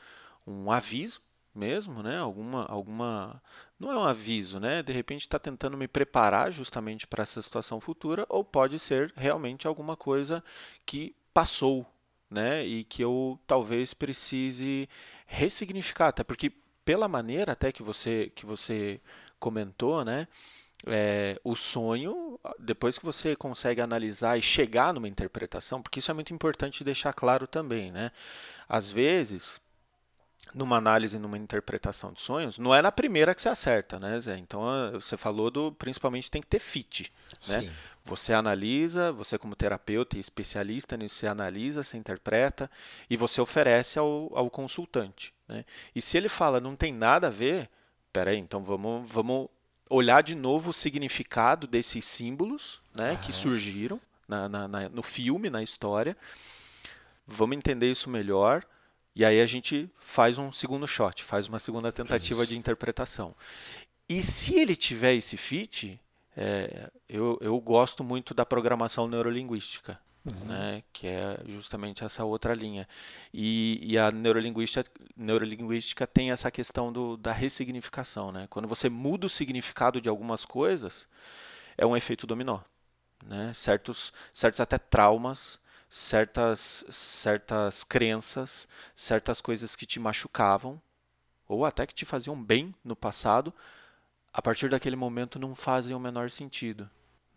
um 0.46 0.72
aviso 0.72 1.22
mesmo, 1.54 2.02
né? 2.04 2.18
Alguma, 2.18 2.66
alguma, 2.66 3.42
não 3.80 3.92
é 3.92 3.98
um 3.98 4.04
aviso, 4.04 4.60
né? 4.60 4.84
De 4.84 4.94
repente 4.94 5.22
está 5.22 5.40
tentando 5.40 5.78
me 5.78 5.88
preparar 5.88 6.52
justamente 6.52 7.08
para 7.08 7.24
essa 7.24 7.42
situação 7.42 7.80
futura, 7.80 8.26
ou 8.30 8.44
pode 8.44 8.80
ser 8.80 9.14
realmente 9.16 9.68
alguma 9.68 9.96
coisa 9.96 10.44
que 10.86 11.16
passou, 11.34 11.86
né? 12.30 12.66
E 12.66 12.84
que 12.84 13.04
eu 13.04 13.40
talvez 13.48 13.94
precise 13.94 14.88
ressignificar, 15.26 16.10
até 16.10 16.24
porque 16.24 16.52
pela 16.84 17.08
maneira 17.08 17.52
até 17.52 17.72
que 17.72 17.84
você 17.84 18.32
que 18.36 18.46
você 18.46 19.00
comentou, 19.40 20.04
né? 20.04 20.28
É, 20.88 21.40
o 21.44 21.56
sonho, 21.56 22.40
depois 22.58 22.98
que 22.98 23.06
você 23.06 23.36
consegue 23.36 23.82
analisar 23.82 24.38
e 24.38 24.42
chegar 24.42 24.94
numa 24.94 25.08
interpretação, 25.08 25.82
porque 25.82 26.00
isso 26.00 26.12
é 26.12 26.14
muito 26.14 26.34
importante 26.34 26.84
deixar 26.84 27.14
claro 27.14 27.48
também, 27.48 27.92
né? 27.92 28.12
Às 28.68 28.90
vezes, 28.90 29.60
numa 30.54 30.78
análise, 30.78 31.20
numa 31.20 31.38
interpretação 31.38 32.14
de 32.14 32.22
sonhos, 32.22 32.58
não 32.58 32.74
é 32.74 32.82
na 32.82 32.92
primeira 32.92 33.36
que 33.36 33.42
você 33.42 33.50
acerta, 33.50 34.00
né, 34.00 34.20
Zé? 34.20 34.38
Então, 34.38 34.62
você 34.94 35.18
falou 35.18 35.52
do, 35.52 35.72
principalmente 35.74 36.32
tem 36.32 36.42
que 36.42 36.48
ter 36.48 36.60
fit, 36.60 37.12
né? 37.48 37.62
Sim. 37.62 37.72
Você 38.06 38.34
analisa, 38.34 39.12
você 39.12 39.38
como 39.38 39.56
terapeuta 39.56 40.18
e 40.18 40.20
especialista 40.20 40.98
nisso, 40.98 41.16
você 41.16 41.28
analisa, 41.28 41.84
você 41.84 41.98
interpreta 41.98 42.72
e 43.10 43.18
você 43.18 43.40
oferece 43.42 44.00
ao, 44.00 44.32
ao 44.34 44.50
consultante, 44.50 45.34
né? 45.48 45.66
E 45.94 46.02
se 46.02 46.18
ele 46.18 46.30
fala 46.30 46.60
não 46.60 46.76
tem 46.76 46.94
nada 46.94 47.28
a 47.28 47.32
ver, 47.32 47.70
peraí, 48.12 48.38
então 48.38 48.64
vamos, 48.64 49.08
vamos 49.08 49.50
olhar 49.90 50.22
de 50.22 50.36
novo 50.36 50.70
o 50.70 50.74
significado 50.74 51.66
desses 51.66 52.06
símbolos 52.06 52.80
né, 52.94 53.20
que 53.24 53.34
surgiram 53.34 54.00
na, 54.28 54.48
na, 54.48 54.68
na, 54.68 54.90
no 54.90 55.02
filme, 55.02 55.50
na 55.50 55.64
história. 55.64 56.16
Vamos 57.26 57.58
entender 57.58 57.90
isso 57.90 58.10
melhor. 58.10 58.64
E 59.16 59.26
aí 59.26 59.42
a 59.42 59.46
gente 59.46 59.90
faz 59.98 60.38
um 60.38 60.52
segundo 60.52 60.88
shot, 60.88 61.24
faz 61.24 61.48
uma 61.48 61.60
segunda 61.60 61.92
tentativa 61.92 62.44
isso. 62.44 62.52
de 62.52 62.58
interpretação. 62.58 63.36
E 64.08 64.22
se 64.22 64.56
ele 64.56 64.76
tiver 64.76 65.16
esse 65.16 65.36
fit, 65.36 66.00
é, 66.38 66.90
eu, 67.08 67.38
eu 67.42 67.60
gosto 67.60 68.04
muito 68.04 68.34
da 68.34 68.46
programação 68.46 69.08
neurolinguística 69.08 70.00
uhum. 70.26 70.46
né, 70.46 70.84
que 70.92 71.08
é 71.08 71.40
justamente 71.48 72.04
essa 72.04 72.24
outra 72.24 72.54
linha. 72.54 72.88
E, 73.34 73.80
e 73.82 73.98
a 73.98 74.12
neurolinguística, 74.12 74.90
neurolinguística 75.16 76.06
tem 76.08 76.32
essa 76.32 76.52
questão 76.52 76.92
do, 76.92 77.18
da 77.18 77.32
ressignificação. 77.32 78.32
Né? 78.32 78.48
Quando 78.50 78.68
você 78.68 78.90
muda 78.90 79.28
o 79.28 79.30
significado 79.30 80.00
de 80.02 80.10
algumas 80.10 80.46
coisas, 80.46 81.08
é 81.78 81.86
um 81.86 81.96
efeito 81.96 82.28
dominó. 82.28 82.60
Né? 83.26 83.54
Certos, 83.54 84.14
certos 84.34 84.60
até 84.60 84.78
traumas, 84.78 85.60
certas, 85.90 86.86
certas 86.90 87.84
crenças, 87.84 88.68
certas 88.94 89.42
coisas 89.42 89.76
que 89.76 89.86
te 89.86 90.00
machucavam, 90.00 90.82
ou 91.48 91.66
até 91.66 91.86
que 91.88 91.96
te 91.96 92.06
faziam 92.06 92.42
bem 92.42 92.76
no 92.84 92.96
passado, 92.96 93.52
a 94.32 94.42
partir 94.42 94.70
daquele 94.70 94.96
momento 94.96 95.40
não 95.40 95.56
fazem 95.56 95.96
o 95.96 96.00
menor 96.00 96.30
sentido. 96.30 96.90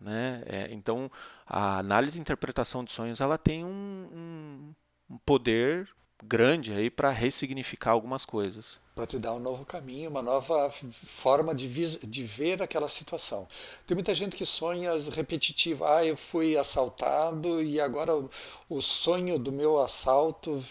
Né? 0.02 0.42
É, 0.46 0.68
então, 0.72 1.10
a 1.46 1.78
análise 1.78 2.18
e 2.18 2.20
interpretação 2.20 2.82
de 2.84 2.92
sonhos 2.92 3.20
ela 3.20 3.38
tem 3.38 3.64
um, 3.64 3.68
um, 3.68 4.74
um 5.14 5.18
poder 5.18 5.88
grande 6.24 6.72
aí 6.72 6.90
para 6.90 7.10
ressignificar 7.10 7.90
algumas 7.90 8.24
coisas. 8.24 8.80
Para 8.94 9.06
te 9.06 9.18
dar 9.18 9.32
um 9.32 9.38
novo 9.38 9.64
caminho, 9.64 10.10
uma 10.10 10.22
nova 10.22 10.70
forma 10.70 11.54
de, 11.54 11.68
de 11.98 12.24
ver 12.24 12.62
aquela 12.62 12.88
situação. 12.88 13.48
Tem 13.86 13.94
muita 13.94 14.14
gente 14.14 14.36
que 14.36 14.46
sonha 14.46 14.92
repetitivo. 15.10 15.84
Ah, 15.84 16.04
eu 16.04 16.16
fui 16.16 16.56
assaltado 16.56 17.62
e 17.62 17.80
agora 17.80 18.14
o, 18.14 18.30
o 18.68 18.80
sonho 18.80 19.38
do 19.38 19.50
meu 19.50 19.80
assalto 19.80 20.62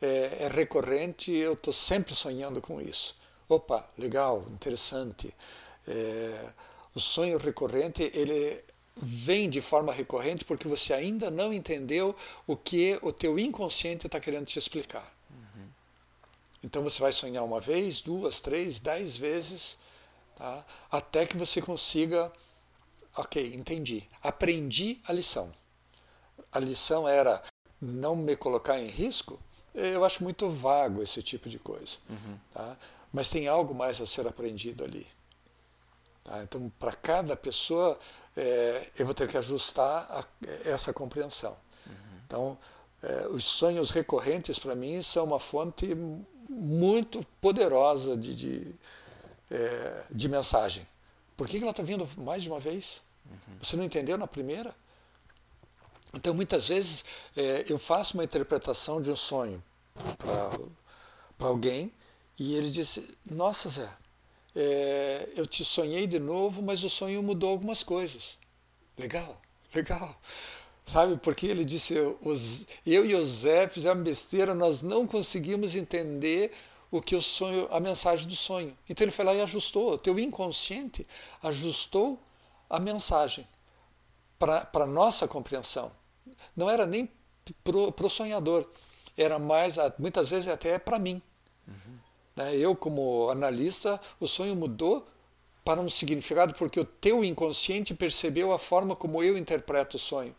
é, 0.00 0.44
é 0.44 0.48
recorrente 0.48 1.30
eu 1.30 1.52
estou 1.52 1.72
sempre 1.72 2.14
sonhando 2.14 2.60
com 2.60 2.80
isso. 2.80 3.16
Opa, 3.48 3.88
legal, 3.96 4.44
interessante. 4.50 5.34
É, 5.86 6.52
o 6.94 7.00
sonho 7.00 7.38
recorrente 7.38 8.10
ele 8.14 8.62
vem 9.00 9.48
de 9.48 9.60
forma 9.60 9.92
recorrente 9.92 10.44
porque 10.44 10.68
você 10.68 10.92
ainda 10.92 11.30
não 11.30 11.52
entendeu 11.52 12.14
o 12.46 12.56
que 12.56 12.98
o 13.02 13.12
teu 13.12 13.38
inconsciente 13.38 14.06
está 14.06 14.20
querendo 14.20 14.46
te 14.46 14.58
explicar. 14.58 15.12
Uhum. 15.30 15.68
Então 16.62 16.82
você 16.82 17.00
vai 17.00 17.12
sonhar 17.12 17.44
uma 17.44 17.60
vez, 17.60 18.00
duas, 18.00 18.40
três, 18.40 18.78
dez 18.78 19.16
vezes, 19.16 19.78
tá? 20.36 20.64
até 20.90 21.26
que 21.26 21.36
você 21.36 21.62
consiga, 21.62 22.32
ok, 23.16 23.54
entendi, 23.54 24.04
aprendi 24.22 25.00
a 25.06 25.12
lição. 25.12 25.52
A 26.50 26.58
lição 26.58 27.06
era 27.06 27.42
não 27.80 28.16
me 28.16 28.36
colocar 28.36 28.80
em 28.80 28.88
risco. 28.88 29.38
Eu 29.74 30.04
acho 30.04 30.24
muito 30.24 30.48
vago 30.48 31.02
esse 31.02 31.22
tipo 31.22 31.48
de 31.48 31.58
coisa, 31.58 31.98
uhum. 32.08 32.38
tá? 32.52 32.76
mas 33.12 33.28
tem 33.28 33.46
algo 33.46 33.74
mais 33.74 34.00
a 34.00 34.06
ser 34.06 34.26
aprendido 34.26 34.84
ali. 34.84 35.06
Tá? 36.28 36.42
Então, 36.42 36.70
para 36.78 36.92
cada 36.92 37.34
pessoa, 37.34 37.98
é, 38.36 38.90
eu 38.98 39.06
vou 39.06 39.14
ter 39.14 39.26
que 39.26 39.38
ajustar 39.38 40.06
a, 40.10 40.24
essa 40.68 40.92
compreensão. 40.92 41.56
Uhum. 41.86 41.94
Então, 42.26 42.58
é, 43.02 43.28
os 43.28 43.44
sonhos 43.44 43.88
recorrentes, 43.90 44.58
para 44.58 44.74
mim, 44.74 45.00
são 45.00 45.24
uma 45.24 45.40
fonte 45.40 45.96
muito 46.46 47.24
poderosa 47.40 48.14
de, 48.14 48.34
de, 48.34 48.74
é, 49.50 50.04
de 50.10 50.28
mensagem. 50.28 50.86
Por 51.34 51.46
que, 51.48 51.56
que 51.56 51.62
ela 51.62 51.70
está 51.70 51.82
vindo 51.82 52.06
mais 52.18 52.42
de 52.42 52.50
uma 52.50 52.60
vez? 52.60 53.00
Uhum. 53.24 53.56
Você 53.62 53.74
não 53.76 53.84
entendeu 53.84 54.18
na 54.18 54.26
primeira? 54.26 54.74
Então, 56.12 56.34
muitas 56.34 56.68
vezes, 56.68 57.06
é, 57.34 57.64
eu 57.68 57.78
faço 57.78 58.14
uma 58.14 58.24
interpretação 58.24 59.00
de 59.00 59.10
um 59.10 59.16
sonho 59.16 59.62
para 61.38 61.48
alguém 61.48 61.90
e 62.38 62.54
ele 62.54 62.70
diz: 62.70 63.00
Nossa, 63.24 63.68
Zé, 63.70 63.88
é, 64.60 65.28
eu 65.36 65.46
te 65.46 65.64
sonhei 65.64 66.04
de 66.04 66.18
novo, 66.18 66.60
mas 66.60 66.82
o 66.82 66.90
sonho 66.90 67.22
mudou 67.22 67.50
algumas 67.50 67.84
coisas. 67.84 68.36
Legal, 68.98 69.40
legal. 69.72 70.20
Sabe, 70.84 71.16
porque 71.18 71.46
ele 71.46 71.64
disse, 71.64 71.94
eu 71.94 72.18
e 72.84 73.14
o 73.14 73.24
Zé 73.24 73.68
fizemos 73.68 74.02
besteira, 74.02 74.56
nós 74.56 74.82
não 74.82 75.06
conseguimos 75.06 75.76
entender 75.76 76.50
o 76.90 77.00
que 77.00 77.14
o 77.14 77.22
sonho, 77.22 77.68
a 77.70 77.78
mensagem 77.78 78.26
do 78.26 78.34
sonho. 78.34 78.76
Então 78.88 79.04
ele 79.04 79.12
foi 79.12 79.24
lá 79.24 79.32
e 79.32 79.40
ajustou, 79.42 79.92
o 79.92 79.98
teu 79.98 80.18
inconsciente 80.18 81.06
ajustou 81.40 82.18
a 82.68 82.80
mensagem 82.80 83.46
para 84.38 84.86
nossa 84.86 85.28
compreensão. 85.28 85.92
Não 86.56 86.68
era 86.68 86.84
nem 86.84 87.08
para 87.62 88.06
o 88.06 88.10
sonhador, 88.10 88.68
era 89.16 89.38
mais, 89.38 89.76
muitas 90.00 90.30
vezes 90.30 90.48
até 90.48 90.80
para 90.80 90.98
mim. 90.98 91.22
Né? 92.38 92.56
Eu, 92.56 92.76
como 92.76 93.28
analista, 93.30 94.00
o 94.20 94.28
sonho 94.28 94.54
mudou 94.54 95.04
para 95.64 95.80
um 95.80 95.88
significado 95.88 96.54
porque 96.54 96.78
o 96.78 96.84
teu 96.84 97.24
inconsciente 97.24 97.92
percebeu 97.92 98.52
a 98.52 98.60
forma 98.60 98.94
como 98.94 99.24
eu 99.24 99.36
interpreto 99.36 99.96
o 99.96 100.00
sonho. 100.00 100.32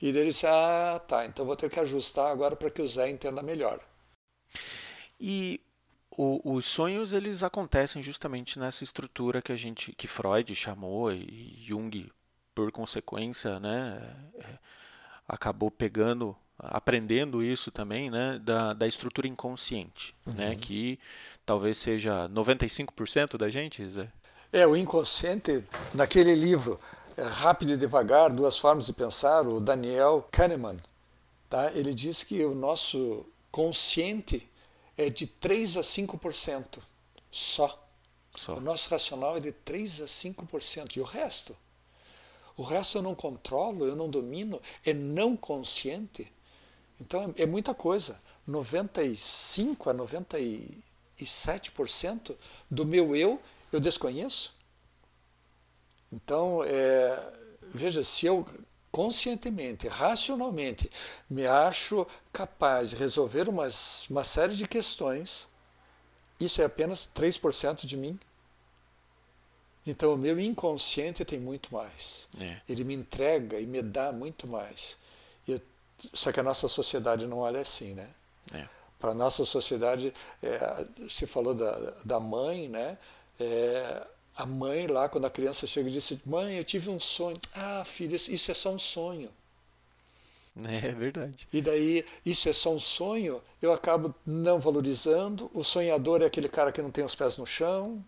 E 0.00 0.10
ele 0.10 0.26
disse: 0.26 0.46
Ah, 0.46 1.02
tá, 1.08 1.26
então 1.26 1.44
vou 1.44 1.56
ter 1.56 1.68
que 1.68 1.80
ajustar 1.80 2.30
agora 2.30 2.54
para 2.54 2.70
que 2.70 2.80
o 2.80 2.86
Zé 2.86 3.10
entenda 3.10 3.42
melhor. 3.42 3.80
E 5.18 5.60
o, 6.08 6.54
os 6.54 6.66
sonhos 6.66 7.12
eles 7.12 7.42
acontecem 7.42 8.00
justamente 8.00 8.56
nessa 8.56 8.84
estrutura 8.84 9.42
que 9.42 9.50
a 9.50 9.56
gente, 9.56 9.92
que 9.94 10.06
Freud 10.06 10.54
chamou 10.54 11.12
e 11.12 11.56
Jung, 11.66 12.12
por 12.54 12.70
consequência, 12.70 13.58
né, 13.58 14.16
é, 14.36 14.58
acabou 15.26 15.70
pegando, 15.70 16.36
aprendendo 16.62 17.42
isso 17.42 17.70
também, 17.70 18.10
né, 18.10 18.40
da, 18.42 18.72
da 18.72 18.86
estrutura 18.86 19.26
inconsciente, 19.26 20.14
né, 20.24 20.32
uhum. 20.32 20.50
né, 20.50 20.56
que 20.56 20.98
talvez 21.44 21.76
seja 21.76 22.28
95% 22.28 23.36
da 23.36 23.50
gente, 23.50 23.86
Zé. 23.86 24.08
É, 24.52 24.66
o 24.66 24.76
inconsciente, 24.76 25.64
naquele 25.92 26.34
livro 26.34 26.78
é, 27.16 27.22
Rápido 27.22 27.72
e 27.72 27.76
Devagar, 27.76 28.30
Duas 28.30 28.58
Formas 28.58 28.86
de 28.86 28.92
Pensar, 28.92 29.46
o 29.46 29.60
Daniel 29.60 30.28
Kahneman, 30.30 30.78
tá? 31.48 31.72
ele 31.74 31.92
diz 31.92 32.22
que 32.22 32.44
o 32.44 32.54
nosso 32.54 33.26
consciente 33.50 34.48
é 34.96 35.10
de 35.10 35.26
3 35.26 35.78
a 35.78 35.80
5% 35.80 36.78
só. 37.30 37.82
só. 38.34 38.56
O 38.56 38.60
nosso 38.60 38.88
racional 38.90 39.36
é 39.36 39.40
de 39.40 39.52
3 39.52 40.02
a 40.02 40.04
5%. 40.04 40.96
E 40.96 41.00
o 41.00 41.04
resto? 41.04 41.56
O 42.56 42.62
resto 42.62 42.98
eu 42.98 43.02
não 43.02 43.14
controlo, 43.14 43.86
eu 43.86 43.96
não 43.96 44.08
domino, 44.10 44.60
é 44.84 44.92
não 44.92 45.36
consciente. 45.36 46.30
Então 47.02 47.34
é, 47.36 47.42
é 47.42 47.46
muita 47.46 47.74
coisa. 47.74 48.18
95 48.46 49.90
a 49.90 49.94
97% 49.94 52.36
do 52.70 52.86
meu 52.86 53.14
eu 53.14 53.38
eu 53.72 53.80
desconheço. 53.80 54.54
Então, 56.12 56.62
é, 56.62 57.32
veja, 57.72 58.04
se 58.04 58.26
eu 58.26 58.46
conscientemente, 58.90 59.88
racionalmente, 59.88 60.90
me 61.28 61.46
acho 61.46 62.06
capaz 62.30 62.90
de 62.90 62.96
resolver 62.96 63.48
umas, 63.48 64.06
uma 64.10 64.22
série 64.22 64.54
de 64.54 64.68
questões, 64.68 65.48
isso 66.38 66.60
é 66.60 66.66
apenas 66.66 67.08
3% 67.14 67.86
de 67.86 67.96
mim. 67.96 68.20
Então, 69.86 70.12
o 70.12 70.18
meu 70.18 70.38
inconsciente 70.38 71.24
tem 71.24 71.40
muito 71.40 71.72
mais. 71.72 72.28
É. 72.38 72.60
Ele 72.68 72.84
me 72.84 72.94
entrega 72.94 73.58
e 73.58 73.66
me 73.66 73.80
dá 73.80 74.12
muito 74.12 74.46
mais. 74.46 74.98
Só 76.12 76.32
que 76.32 76.40
a 76.40 76.42
nossa 76.42 76.68
sociedade 76.68 77.26
não 77.26 77.38
olha 77.38 77.60
assim, 77.60 77.94
né? 77.94 78.08
É. 78.52 78.66
Para 78.98 79.10
a 79.10 79.14
nossa 79.14 79.44
sociedade, 79.44 80.12
é, 80.42 80.86
você 80.98 81.26
falou 81.26 81.54
da, 81.54 81.94
da 82.04 82.20
mãe, 82.20 82.68
né? 82.68 82.98
É, 83.38 84.06
a 84.36 84.46
mãe 84.46 84.86
lá, 84.86 85.08
quando 85.08 85.26
a 85.26 85.30
criança 85.30 85.66
chega 85.66 85.88
e 85.88 85.92
diz: 85.92 86.12
Mãe, 86.24 86.56
eu 86.56 86.64
tive 86.64 86.88
um 86.88 87.00
sonho. 87.00 87.36
Ah, 87.54 87.84
filho, 87.84 88.16
isso 88.16 88.50
é 88.50 88.54
só 88.54 88.70
um 88.70 88.78
sonho. 88.78 89.30
É, 90.68 90.88
é 90.88 90.92
verdade. 90.92 91.48
E 91.52 91.62
daí, 91.62 92.04
isso 92.24 92.48
é 92.48 92.52
só 92.52 92.72
um 92.72 92.80
sonho, 92.80 93.42
eu 93.60 93.72
acabo 93.72 94.14
não 94.26 94.60
valorizando. 94.60 95.50
O 95.54 95.64
sonhador 95.64 96.22
é 96.22 96.26
aquele 96.26 96.48
cara 96.48 96.70
que 96.70 96.82
não 96.82 96.90
tem 96.90 97.04
os 97.04 97.14
pés 97.14 97.36
no 97.36 97.46
chão. 97.46 98.04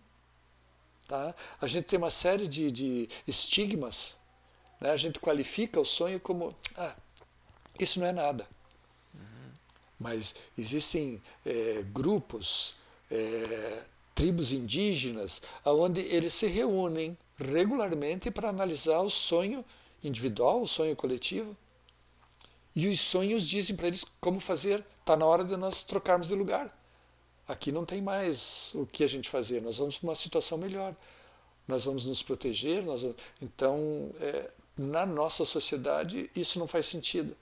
Tá? 1.07 1.35
A 1.61 1.67
gente 1.67 1.85
tem 1.85 1.97
uma 1.97 2.11
série 2.11 2.47
de, 2.47 2.71
de 2.71 3.09
estigmas. 3.27 4.17
Né? 4.79 4.91
A 4.91 4.97
gente 4.97 5.19
qualifica 5.19 5.79
o 5.79 5.85
sonho 5.85 6.19
como: 6.19 6.55
ah, 6.77 6.95
isso 7.79 7.99
não 7.99 8.07
é 8.07 8.11
nada. 8.11 8.47
Mas 9.99 10.35
existem 10.57 11.21
é, 11.45 11.83
grupos. 11.83 12.75
É, 13.09 13.83
tribos 14.15 14.53
indígenas, 14.53 15.41
onde 15.65 15.99
eles 15.99 16.33
se 16.33 16.47
reúnem 16.47 17.17
regularmente 17.37 18.31
para 18.31 18.47
analisar 18.47 19.01
o 19.01 19.09
sonho 19.09 19.63
individual, 20.01 20.61
o 20.61 20.67
sonho 20.67 20.95
coletivo. 20.95 21.55
E 22.73 22.87
os 22.87 22.99
sonhos 23.01 23.47
dizem 23.47 23.75
para 23.75 23.87
eles 23.87 24.05
como 24.21 24.39
fazer. 24.39 24.83
Está 25.01 25.17
na 25.17 25.25
hora 25.25 25.43
de 25.43 25.55
nós 25.57 25.83
trocarmos 25.83 26.27
de 26.27 26.33
lugar. 26.33 26.75
Aqui 27.47 27.71
não 27.71 27.85
tem 27.85 28.01
mais 28.01 28.71
o 28.73 28.85
que 28.85 29.03
a 29.03 29.07
gente 29.07 29.29
fazer. 29.29 29.61
Nós 29.61 29.77
vamos 29.77 29.97
para 29.97 30.07
uma 30.07 30.15
situação 30.15 30.57
melhor. 30.57 30.95
Nós 31.67 31.85
vamos 31.85 32.05
nos 32.05 32.23
proteger. 32.23 32.83
Nós 32.83 33.01
vamos... 33.01 33.17
Então, 33.41 34.11
é, 34.19 34.49
na 34.77 35.05
nossa 35.05 35.45
sociedade, 35.45 36.29
isso 36.35 36.57
não 36.57 36.67
faz 36.67 36.85
sentido. 36.85 37.35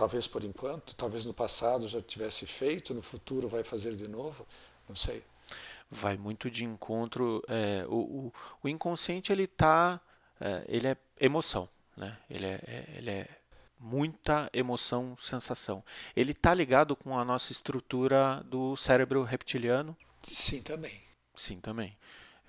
Talvez 0.00 0.26
por 0.26 0.42
enquanto, 0.42 0.96
talvez 0.96 1.26
no 1.26 1.34
passado 1.34 1.86
já 1.86 2.00
tivesse 2.00 2.46
feito, 2.46 2.94
no 2.94 3.02
futuro 3.02 3.50
vai 3.50 3.62
fazer 3.62 3.94
de 3.94 4.08
novo, 4.08 4.46
não 4.88 4.96
sei. 4.96 5.22
Vai 5.90 6.16
muito 6.16 6.50
de 6.50 6.64
encontro. 6.64 7.44
É, 7.46 7.84
o, 7.86 7.96
o, 7.96 8.32
o, 8.62 8.68
inconsciente 8.70 9.30
ele 9.30 9.46
tá, 9.46 10.00
é, 10.40 10.64
ele 10.66 10.88
é 10.88 10.96
emoção, 11.20 11.68
né? 11.94 12.16
Ele 12.30 12.46
é, 12.46 12.60
é 12.66 12.94
ele 12.96 13.10
é 13.10 13.28
muita 13.78 14.48
emoção, 14.54 15.18
sensação. 15.18 15.84
Ele 16.16 16.32
está 16.32 16.54
ligado 16.54 16.96
com 16.96 17.18
a 17.18 17.22
nossa 17.22 17.52
estrutura 17.52 18.42
do 18.46 18.74
cérebro 18.76 19.22
reptiliano. 19.22 19.94
Sim, 20.22 20.62
também. 20.62 20.98
Sim, 21.36 21.60
também. 21.60 21.94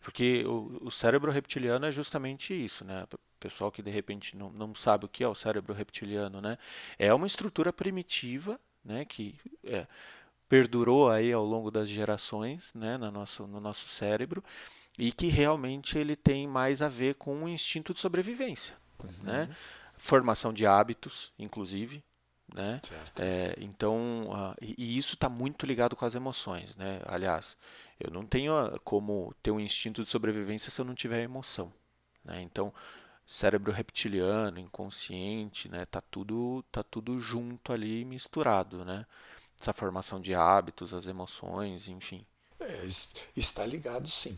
Porque 0.01 0.45
o, 0.45 0.79
o 0.83 0.89
cérebro 0.89 1.29
reptiliano 1.29 1.85
é 1.85 1.91
justamente 1.91 2.53
isso, 2.53 2.85
né? 2.85 3.05
Pessoal 3.41 3.71
que 3.71 3.81
de 3.81 3.89
repente 3.89 4.37
não, 4.37 4.49
não 4.51 4.73
sabe 4.73 5.05
o 5.05 5.09
que 5.09 5.23
é 5.23 5.27
o 5.27 5.35
cérebro 5.35 5.73
reptiliano, 5.73 6.39
né? 6.39 6.57
É 6.97 7.13
uma 7.13 7.27
estrutura 7.27 7.73
primitiva, 7.73 8.59
né? 8.85 9.03
Que 9.03 9.35
é, 9.63 9.87
perdurou 10.47 11.09
aí 11.09 11.33
ao 11.33 11.43
longo 11.43 11.71
das 11.71 11.89
gerações, 11.89 12.73
né? 12.73 12.97
No 12.97 13.11
nosso, 13.11 13.47
no 13.47 13.59
nosso 13.59 13.89
cérebro 13.89 14.43
e 14.97 15.11
que 15.11 15.27
realmente 15.27 15.97
ele 15.97 16.15
tem 16.15 16.47
mais 16.47 16.81
a 16.81 16.87
ver 16.87 17.15
com 17.15 17.43
o 17.43 17.49
instinto 17.49 17.93
de 17.93 17.99
sobrevivência, 17.99 18.75
uhum. 19.03 19.23
né? 19.23 19.49
Formação 19.97 20.51
de 20.51 20.65
hábitos, 20.65 21.31
inclusive, 21.37 22.03
né? 22.53 22.81
É, 23.19 23.55
então, 23.59 24.29
uh, 24.29 24.55
e, 24.61 24.75
e, 24.77 24.97
isso 24.97 25.13
está 25.13 25.29
muito 25.29 25.65
ligado 25.65 25.95
com 25.95 26.05
as 26.05 26.15
emoções, 26.15 26.75
né? 26.75 27.01
Aliás, 27.05 27.57
eu 27.99 28.11
não 28.11 28.25
tenho 28.25 28.53
como 28.83 29.33
ter 29.41 29.51
um 29.51 29.59
instinto 29.59 30.03
de 30.03 30.09
sobrevivência 30.09 30.69
se 30.69 30.81
eu 30.81 30.85
não 30.85 30.93
tiver 30.93 31.23
emoção, 31.23 31.71
né? 32.23 32.41
Então, 32.41 32.73
cérebro 33.31 33.71
reptiliano, 33.71 34.59
inconsciente, 34.59 35.69
né? 35.69 35.85
Tá 35.85 36.01
tudo, 36.01 36.63
tá 36.69 36.83
tudo 36.83 37.17
junto 37.17 37.71
ali, 37.71 38.03
misturado, 38.03 38.83
né? 38.83 39.05
Essa 39.59 39.71
formação 39.71 40.19
de 40.19 40.35
hábitos, 40.35 40.93
as 40.93 41.07
emoções, 41.07 41.87
enfim. 41.87 42.25
É, 42.59 42.85
está 43.35 43.65
ligado, 43.65 44.09
sim, 44.09 44.37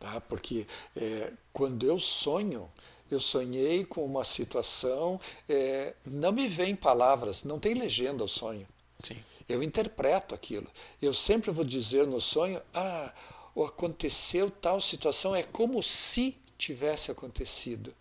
tá? 0.00 0.18
Porque 0.18 0.66
é, 0.96 1.30
quando 1.52 1.84
eu 1.84 2.00
sonho, 2.00 2.70
eu 3.10 3.20
sonhei 3.20 3.84
com 3.84 4.02
uma 4.02 4.24
situação, 4.24 5.20
é, 5.46 5.94
não 6.06 6.32
me 6.32 6.48
vem 6.48 6.74
palavras, 6.74 7.44
não 7.44 7.58
tem 7.58 7.74
legenda 7.74 8.24
o 8.24 8.28
sonho. 8.28 8.66
Sim. 9.00 9.22
Eu 9.46 9.62
interpreto 9.62 10.34
aquilo. 10.34 10.68
Eu 11.02 11.12
sempre 11.12 11.50
vou 11.50 11.64
dizer 11.64 12.06
no 12.06 12.20
sonho, 12.20 12.62
ah, 12.72 13.12
aconteceu 13.54 14.50
tal 14.50 14.80
situação, 14.80 15.34
é 15.36 15.42
como 15.42 15.82
se 15.82 16.38
tivesse 16.56 17.10
acontecido. 17.10 17.94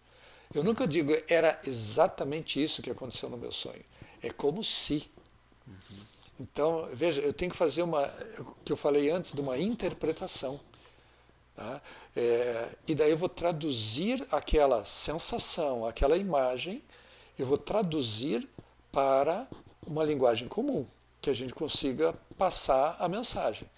Eu 0.54 0.64
nunca 0.64 0.88
digo 0.88 1.12
era 1.30 1.60
exatamente 1.66 2.62
isso 2.62 2.82
que 2.82 2.90
aconteceu 2.90 3.30
no 3.30 3.38
meu 3.38 3.52
sonho. 3.52 3.84
É 4.22 4.30
como 4.30 4.64
se. 4.64 5.10
Uhum. 5.68 5.98
Então, 6.40 6.90
veja, 6.94 7.22
eu 7.22 7.34
tenho 7.34 7.52
que 7.52 7.58
fazer 7.58 7.84
uma, 7.84 8.08
que 8.66 8.72
eu 8.72 8.78
falei 8.78 9.10
antes, 9.10 9.32
de 9.32 9.40
uma 9.40 9.58
interpretação. 9.58 10.60
Tá? 11.56 11.82
É, 12.16 12.76
e 12.88 12.96
daí 12.96 13.12
eu 13.12 13.18
vou 13.18 13.30
traduzir 13.30 14.26
aquela 14.32 14.86
sensação, 14.86 15.86
aquela 15.86 16.18
imagem, 16.18 16.84
eu 17.38 17.46
vou 17.46 17.58
traduzir 17.58 18.50
para 18.92 19.48
uma 19.86 20.04
linguagem 20.04 20.48
comum, 20.48 20.86
que 21.22 21.30
a 21.30 21.34
gente 21.34 21.54
consiga 21.54 22.14
passar 22.38 22.96
a 23.00 23.08
mensagem. 23.08 23.70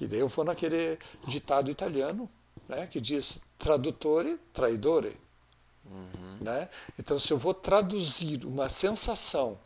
E 0.00 0.06
daí 0.06 0.20
eu 0.20 0.28
vou 0.28 0.44
naquele 0.44 0.98
ditado 1.26 1.70
italiano, 1.70 2.28
né, 2.68 2.86
que 2.86 3.00
diz 3.00 3.38
tradutore, 3.58 4.38
traidore. 4.52 5.16
Uhum. 5.84 6.38
Né? 6.40 6.68
Então, 6.98 7.18
se 7.18 7.32
eu 7.32 7.38
vou 7.38 7.54
traduzir 7.54 8.44
uma 8.44 8.68
sensação 8.68 9.58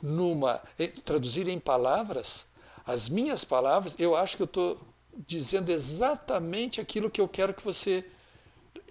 numa. 0.00 0.62
traduzir 1.04 1.48
em 1.48 1.58
palavras, 1.58 2.46
as 2.84 3.08
minhas 3.08 3.44
palavras, 3.44 3.94
eu 3.98 4.16
acho 4.16 4.36
que 4.36 4.42
eu 4.42 4.46
estou 4.46 4.80
dizendo 5.26 5.70
exatamente 5.70 6.80
aquilo 6.80 7.10
que 7.10 7.20
eu 7.20 7.28
quero 7.28 7.54
que 7.54 7.64
você 7.64 8.04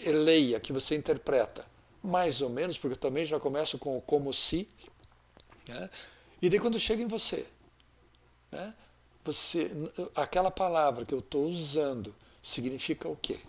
leia, 0.05 0.59
que 0.59 0.71
você 0.71 0.95
interpreta. 0.95 1.65
Mais 2.03 2.41
ou 2.41 2.49
menos, 2.49 2.77
porque 2.77 2.93
eu 2.93 2.99
também 2.99 3.25
já 3.25 3.39
começo 3.39 3.77
com 3.77 3.97
o 3.97 4.01
como 4.01 4.33
se. 4.33 4.67
Né? 5.67 5.89
E 6.41 6.49
daí 6.49 6.59
quando 6.59 6.79
chega 6.79 7.03
em 7.03 7.07
você, 7.07 7.45
né? 8.51 8.73
você 9.23 9.71
aquela 10.15 10.49
palavra 10.49 11.05
que 11.05 11.13
eu 11.13 11.19
estou 11.19 11.47
usando 11.47 12.15
significa 12.41 13.07
o 13.07 13.15
quê? 13.15 13.39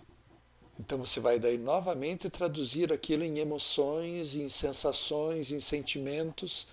Então 0.79 0.97
você 0.97 1.19
vai 1.19 1.39
daí 1.39 1.57
novamente 1.57 2.29
traduzir 2.29 2.91
aquilo 2.91 3.23
em 3.23 3.37
emoções, 3.37 4.35
em 4.35 4.49
sensações, 4.49 5.51
em 5.51 5.59
sentimentos. 5.59 6.67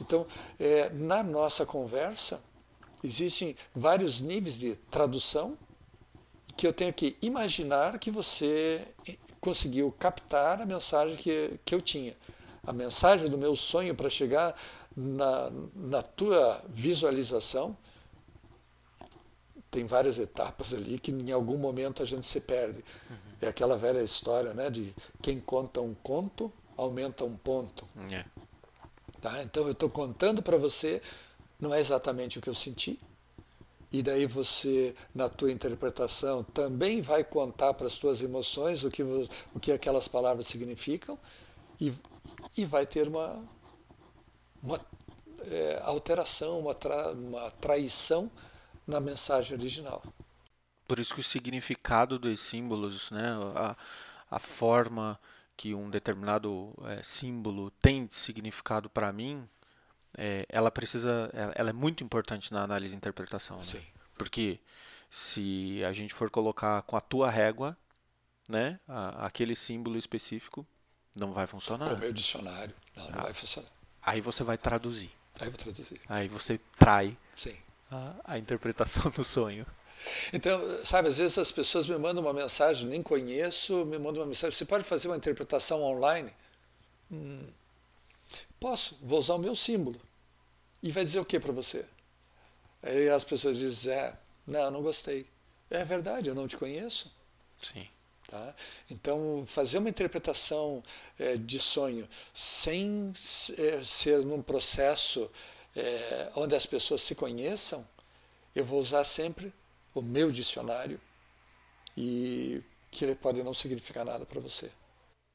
Então, 0.00 0.26
é, 0.60 0.90
na 0.90 1.22
nossa 1.22 1.64
conversa, 1.64 2.40
existem 3.02 3.56
vários 3.74 4.20
níveis 4.20 4.58
de 4.58 4.76
tradução 4.90 5.56
que 6.56 6.66
eu 6.66 6.72
tenho 6.72 6.92
que 6.92 7.16
imaginar 7.22 7.98
que 7.98 8.10
você 8.10 8.86
conseguiu 9.40 9.92
captar 9.92 10.60
a 10.60 10.66
mensagem 10.66 11.16
que, 11.16 11.58
que 11.64 11.74
eu 11.74 11.80
tinha. 11.80 12.16
A 12.66 12.72
mensagem 12.72 13.30
do 13.30 13.38
meu 13.38 13.56
sonho 13.56 13.94
para 13.94 14.10
chegar 14.10 14.54
na, 14.94 15.50
na 15.74 16.02
tua 16.02 16.62
visualização 16.68 17.76
tem 19.70 19.86
várias 19.86 20.18
etapas 20.18 20.74
ali 20.74 20.98
que 20.98 21.10
em 21.10 21.30
algum 21.30 21.56
momento 21.56 22.02
a 22.02 22.06
gente 22.06 22.26
se 22.26 22.40
perde. 22.40 22.84
Uhum. 23.08 23.27
É 23.40 23.48
aquela 23.48 23.76
velha 23.76 24.02
história 24.02 24.52
né, 24.52 24.68
de 24.70 24.94
quem 25.22 25.38
conta 25.40 25.80
um 25.80 25.94
conto 25.94 26.52
aumenta 26.76 27.24
um 27.24 27.36
ponto. 27.36 27.86
É. 28.10 28.24
Tá? 29.20 29.42
Então 29.42 29.64
eu 29.64 29.72
estou 29.72 29.90
contando 29.90 30.42
para 30.42 30.56
você, 30.56 31.02
não 31.58 31.74
é 31.74 31.80
exatamente 31.80 32.38
o 32.38 32.42
que 32.42 32.48
eu 32.48 32.54
senti, 32.54 32.98
e 33.90 34.02
daí 34.02 34.26
você, 34.26 34.94
na 35.14 35.28
tua 35.28 35.50
interpretação, 35.50 36.44
também 36.44 37.00
vai 37.00 37.24
contar 37.24 37.74
para 37.74 37.86
as 37.86 37.94
tuas 37.94 38.20
emoções 38.22 38.84
o 38.84 38.90
que, 38.90 39.02
o 39.02 39.60
que 39.60 39.72
aquelas 39.72 40.06
palavras 40.06 40.46
significam 40.46 41.18
e, 41.80 41.92
e 42.56 42.66
vai 42.66 42.84
ter 42.86 43.08
uma, 43.08 43.42
uma 44.62 44.80
é, 45.46 45.80
alteração, 45.82 46.60
uma, 46.60 46.74
tra, 46.74 47.12
uma 47.12 47.50
traição 47.52 48.30
na 48.86 49.00
mensagem 49.00 49.56
original. 49.56 50.02
Por 50.88 50.98
isso 50.98 51.14
que 51.14 51.20
o 51.20 51.24
significado 51.24 52.18
dos 52.18 52.40
símbolos, 52.40 53.10
né, 53.10 53.28
a, 53.54 53.76
a 54.30 54.38
forma 54.38 55.20
que 55.54 55.74
um 55.74 55.90
determinado 55.90 56.72
é, 56.86 57.02
símbolo 57.02 57.70
tem 57.82 58.06
de 58.06 58.14
significado 58.14 58.88
para 58.88 59.12
mim, 59.12 59.46
é, 60.16 60.46
ela 60.48 60.70
precisa, 60.70 61.30
ela 61.54 61.68
é 61.68 61.72
muito 61.72 62.02
importante 62.02 62.52
na 62.52 62.62
análise 62.62 62.94
e 62.94 62.96
interpretação. 62.96 63.58
Né? 63.58 63.82
Porque 64.16 64.58
se 65.10 65.82
a 65.84 65.92
gente 65.92 66.14
for 66.14 66.30
colocar 66.30 66.80
com 66.82 66.96
a 66.96 67.00
tua 67.00 67.30
régua, 67.30 67.76
né, 68.48 68.80
a, 68.88 69.26
aquele 69.26 69.54
símbolo 69.54 69.98
específico, 69.98 70.66
não 71.14 71.32
vai 71.32 71.46
funcionar. 71.46 71.90
Com 71.90 71.96
o 71.96 71.98
meu 71.98 72.12
dicionário, 72.12 72.74
não, 72.96 73.10
não 73.10 73.18
ah, 73.18 73.22
vai 73.24 73.34
funcionar. 73.34 73.68
Aí 74.00 74.20
você 74.22 74.42
vai 74.42 74.56
traduzir. 74.56 75.10
Aí 75.38 75.48
vou 75.50 75.58
traduzir. 75.58 76.00
Aí 76.08 76.28
você 76.28 76.58
trai 76.78 77.16
Sim. 77.36 77.56
A, 77.90 78.14
a 78.24 78.38
interpretação 78.38 79.10
do 79.10 79.24
sonho. 79.24 79.66
Então, 80.32 80.84
sabe, 80.84 81.08
às 81.08 81.18
vezes 81.18 81.38
as 81.38 81.52
pessoas 81.52 81.86
me 81.86 81.96
mandam 81.98 82.22
uma 82.22 82.32
mensagem, 82.32 82.86
nem 82.86 83.02
conheço, 83.02 83.84
me 83.84 83.98
mandam 83.98 84.22
uma 84.22 84.28
mensagem, 84.28 84.56
você 84.56 84.64
pode 84.64 84.84
fazer 84.84 85.08
uma 85.08 85.16
interpretação 85.16 85.82
online? 85.82 86.32
Hum, 87.10 87.46
posso, 88.60 88.96
vou 89.02 89.18
usar 89.18 89.34
o 89.34 89.38
meu 89.38 89.56
símbolo. 89.56 90.00
E 90.82 90.92
vai 90.92 91.04
dizer 91.04 91.18
o 91.18 91.24
que 91.24 91.40
para 91.40 91.52
você? 91.52 91.84
Aí 92.82 93.08
as 93.08 93.24
pessoas 93.24 93.56
dizem, 93.56 93.92
é, 93.92 94.14
não, 94.46 94.70
não 94.70 94.82
gostei. 94.82 95.26
É 95.70 95.84
verdade, 95.84 96.28
eu 96.28 96.34
não 96.34 96.46
te 96.46 96.56
conheço. 96.56 97.10
Sim. 97.58 97.88
Tá? 98.28 98.54
Então, 98.90 99.44
fazer 99.46 99.78
uma 99.78 99.88
interpretação 99.88 100.82
é, 101.18 101.36
de 101.36 101.58
sonho 101.58 102.06
sem 102.34 103.10
é, 103.56 103.82
ser 103.82 104.18
num 104.18 104.42
processo 104.42 105.30
é, 105.74 106.30
onde 106.36 106.54
as 106.54 106.66
pessoas 106.66 107.02
se 107.02 107.14
conheçam, 107.14 107.86
eu 108.54 108.64
vou 108.64 108.80
usar 108.80 109.04
sempre 109.04 109.52
o 109.94 110.02
meu 110.02 110.30
dicionário 110.30 111.00
e 111.96 112.62
que 112.90 113.04
ele 113.04 113.14
pode 113.14 113.42
não 113.42 113.52
significar 113.52 114.04
nada 114.04 114.24
para 114.24 114.40
você. 114.40 114.70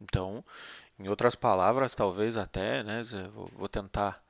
Então, 0.01 0.43
em 0.99 1.07
outras 1.07 1.35
palavras, 1.35 1.93
talvez 1.95 2.37
até, 2.37 2.83
né, 2.83 3.03
Zé, 3.03 3.27
vou, 3.27 3.67
tentar 3.67 4.23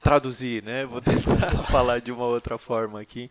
traduzir, 0.00 0.62
né, 0.62 0.84
vou 0.84 1.00
tentar 1.02 1.64
falar 1.70 2.00
de 2.00 2.12
uma 2.12 2.24
outra 2.24 2.58
forma 2.58 3.00
aqui. 3.00 3.30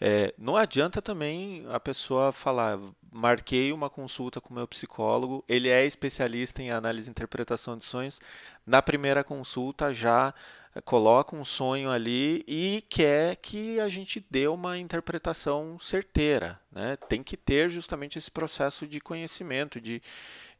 É, 0.00 0.32
não 0.38 0.56
adianta 0.56 1.02
também 1.02 1.66
a 1.70 1.80
pessoa 1.80 2.30
falar, 2.30 2.78
marquei 3.10 3.72
uma 3.72 3.90
consulta 3.90 4.40
com 4.40 4.50
o 4.50 4.54
meu 4.54 4.68
psicólogo, 4.68 5.44
ele 5.48 5.68
é 5.68 5.84
especialista 5.84 6.62
em 6.62 6.70
análise 6.70 7.08
e 7.08 7.10
interpretação 7.10 7.76
de 7.76 7.84
sonhos, 7.84 8.20
na 8.64 8.80
primeira 8.80 9.24
consulta 9.24 9.92
já 9.92 10.32
coloca 10.84 11.34
um 11.34 11.44
sonho 11.44 11.90
ali 11.90 12.44
e 12.46 12.84
quer 12.88 13.36
que 13.36 13.80
a 13.80 13.88
gente 13.88 14.24
dê 14.30 14.46
uma 14.46 14.78
interpretação 14.78 15.78
certeira. 15.78 16.60
Né? 16.70 16.96
Tem 17.08 17.22
que 17.22 17.36
ter 17.36 17.68
justamente 17.68 18.18
esse 18.18 18.30
processo 18.30 18.86
de 18.86 19.00
conhecimento, 19.00 19.80
de, 19.80 20.02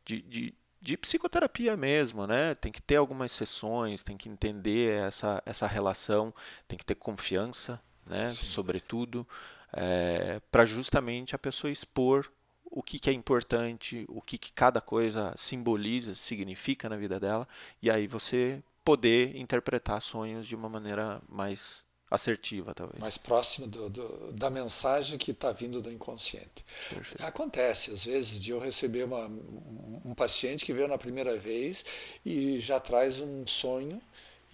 de, 0.04 0.22
de, 0.22 0.54
de 0.80 0.96
psicoterapia 0.96 1.76
mesmo. 1.76 2.26
Né? 2.26 2.54
Tem 2.54 2.72
que 2.72 2.82
ter 2.82 2.96
algumas 2.96 3.32
sessões, 3.32 4.02
tem 4.02 4.16
que 4.16 4.28
entender 4.28 5.00
essa, 5.00 5.42
essa 5.46 5.66
relação, 5.66 6.34
tem 6.66 6.78
que 6.78 6.84
ter 6.84 6.94
confiança, 6.94 7.80
né? 8.06 8.28
sobretudo, 8.30 9.26
é, 9.72 10.40
para 10.50 10.64
justamente 10.64 11.34
a 11.34 11.38
pessoa 11.38 11.70
expor 11.70 12.30
o 12.70 12.82
que, 12.82 12.98
que, 12.98 13.08
é 13.08 13.12
importante, 13.12 14.04
o 14.08 14.20
que, 14.20 14.36
que 14.36 14.52
cada 14.52 14.80
coisa 14.80 15.32
simboliza, 15.36 16.14
significa 16.14 16.88
na 16.88 16.96
vida 16.96 17.18
dela, 17.18 17.48
e 17.80 17.90
aí 17.90 18.06
você 18.06 18.62
poder 18.88 19.36
interpretar 19.36 20.00
sonhos 20.00 20.46
de 20.46 20.56
uma 20.56 20.66
maneira 20.66 21.20
mais 21.28 21.84
assertiva, 22.10 22.72
talvez. 22.72 22.98
Mais 22.98 23.18
próxima 23.18 23.66
do, 23.66 23.90
do, 23.90 24.32
da 24.32 24.48
mensagem 24.48 25.18
que 25.18 25.32
está 25.32 25.52
vindo 25.52 25.82
do 25.82 25.92
inconsciente. 25.92 26.64
Perfeito. 26.88 27.22
Acontece, 27.22 27.90
às 27.90 28.02
vezes, 28.02 28.42
de 28.42 28.50
eu 28.50 28.58
receber 28.58 29.04
uma, 29.04 29.26
um 29.26 30.14
paciente 30.14 30.64
que 30.64 30.72
veio 30.72 30.88
na 30.88 30.96
primeira 30.96 31.38
vez 31.38 31.84
e 32.24 32.58
já 32.60 32.80
traz 32.80 33.20
um 33.20 33.46
sonho 33.46 34.00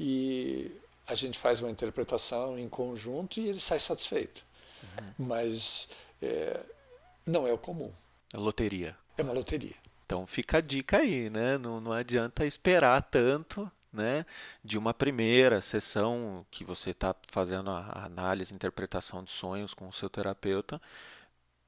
e 0.00 0.68
a 1.06 1.14
gente 1.14 1.38
faz 1.38 1.60
uma 1.60 1.70
interpretação 1.70 2.58
em 2.58 2.68
conjunto 2.68 3.38
e 3.38 3.48
ele 3.48 3.60
sai 3.60 3.78
satisfeito. 3.78 4.44
Uhum. 4.82 5.26
Mas 5.28 5.88
é, 6.20 6.58
não 7.24 7.46
é 7.46 7.52
o 7.52 7.58
comum. 7.58 7.92
É 8.32 8.36
loteria. 8.36 8.96
É 9.16 9.22
uma 9.22 9.32
loteria. 9.32 9.76
Então 10.04 10.26
fica 10.26 10.58
a 10.58 10.60
dica 10.60 10.96
aí, 10.96 11.30
né? 11.30 11.56
Não, 11.56 11.80
não 11.80 11.92
adianta 11.92 12.44
esperar 12.44 13.00
tanto 13.00 13.70
né, 13.94 14.26
de 14.62 14.76
uma 14.76 14.92
primeira 14.92 15.60
sessão 15.60 16.44
que 16.50 16.64
você 16.64 16.90
está 16.90 17.14
fazendo 17.28 17.70
a 17.70 18.04
análise, 18.04 18.54
interpretação 18.54 19.22
de 19.22 19.30
sonhos 19.30 19.72
com 19.72 19.88
o 19.88 19.92
seu 19.92 20.10
terapeuta, 20.10 20.80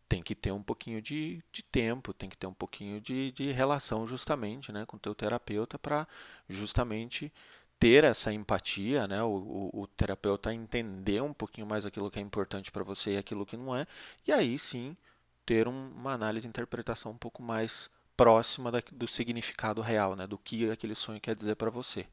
tem 0.08 0.22
que 0.22 0.34
ter 0.34 0.52
um 0.52 0.62
pouquinho 0.62 1.00
de, 1.02 1.42
de 1.52 1.62
tempo, 1.62 2.12
tem 2.12 2.28
que 2.28 2.36
ter 2.36 2.46
um 2.46 2.54
pouquinho 2.54 3.00
de, 3.00 3.32
de 3.32 3.50
relação 3.52 4.06
justamente 4.06 4.70
né, 4.72 4.84
com 4.86 4.96
o 4.96 5.00
teu 5.00 5.14
terapeuta 5.14 5.78
para 5.78 6.06
justamente 6.48 7.32
ter 7.78 8.04
essa 8.04 8.32
empatia, 8.32 9.06
né, 9.06 9.22
o, 9.22 9.70
o, 9.72 9.82
o, 9.82 9.86
terapeuta 9.86 10.52
entender 10.54 11.22
um 11.22 11.32
pouquinho 11.32 11.66
mais 11.66 11.84
aquilo 11.84 12.10
que 12.10 12.18
é 12.18 12.22
importante 12.22 12.70
para 12.70 12.82
você 12.82 13.14
e 13.14 13.16
aquilo 13.18 13.44
que 13.44 13.56
não 13.56 13.76
é, 13.76 13.86
e 14.26 14.32
aí 14.32 14.58
sim 14.58 14.96
ter 15.44 15.68
um, 15.68 15.90
uma 15.90 16.12
análise 16.12 16.46
e 16.46 16.48
interpretação 16.48 17.12
um 17.12 17.18
pouco 17.18 17.42
mais 17.42 17.90
próxima 18.16 18.72
da, 18.72 18.82
do 18.92 19.06
significado 19.06 19.80
real, 19.82 20.16
né, 20.16 20.26
do 20.26 20.38
que 20.38 20.70
aquele 20.70 20.94
sonho 20.94 21.20
quer 21.20 21.36
dizer 21.36 21.54
para 21.56 21.70
você. 21.70 22.06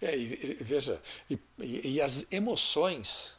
É, 0.00 0.16
e, 0.16 0.58
e, 0.60 0.64
veja, 0.64 1.00
e, 1.30 1.38
e, 1.58 2.00
as 2.00 2.26
emoções 2.30 3.34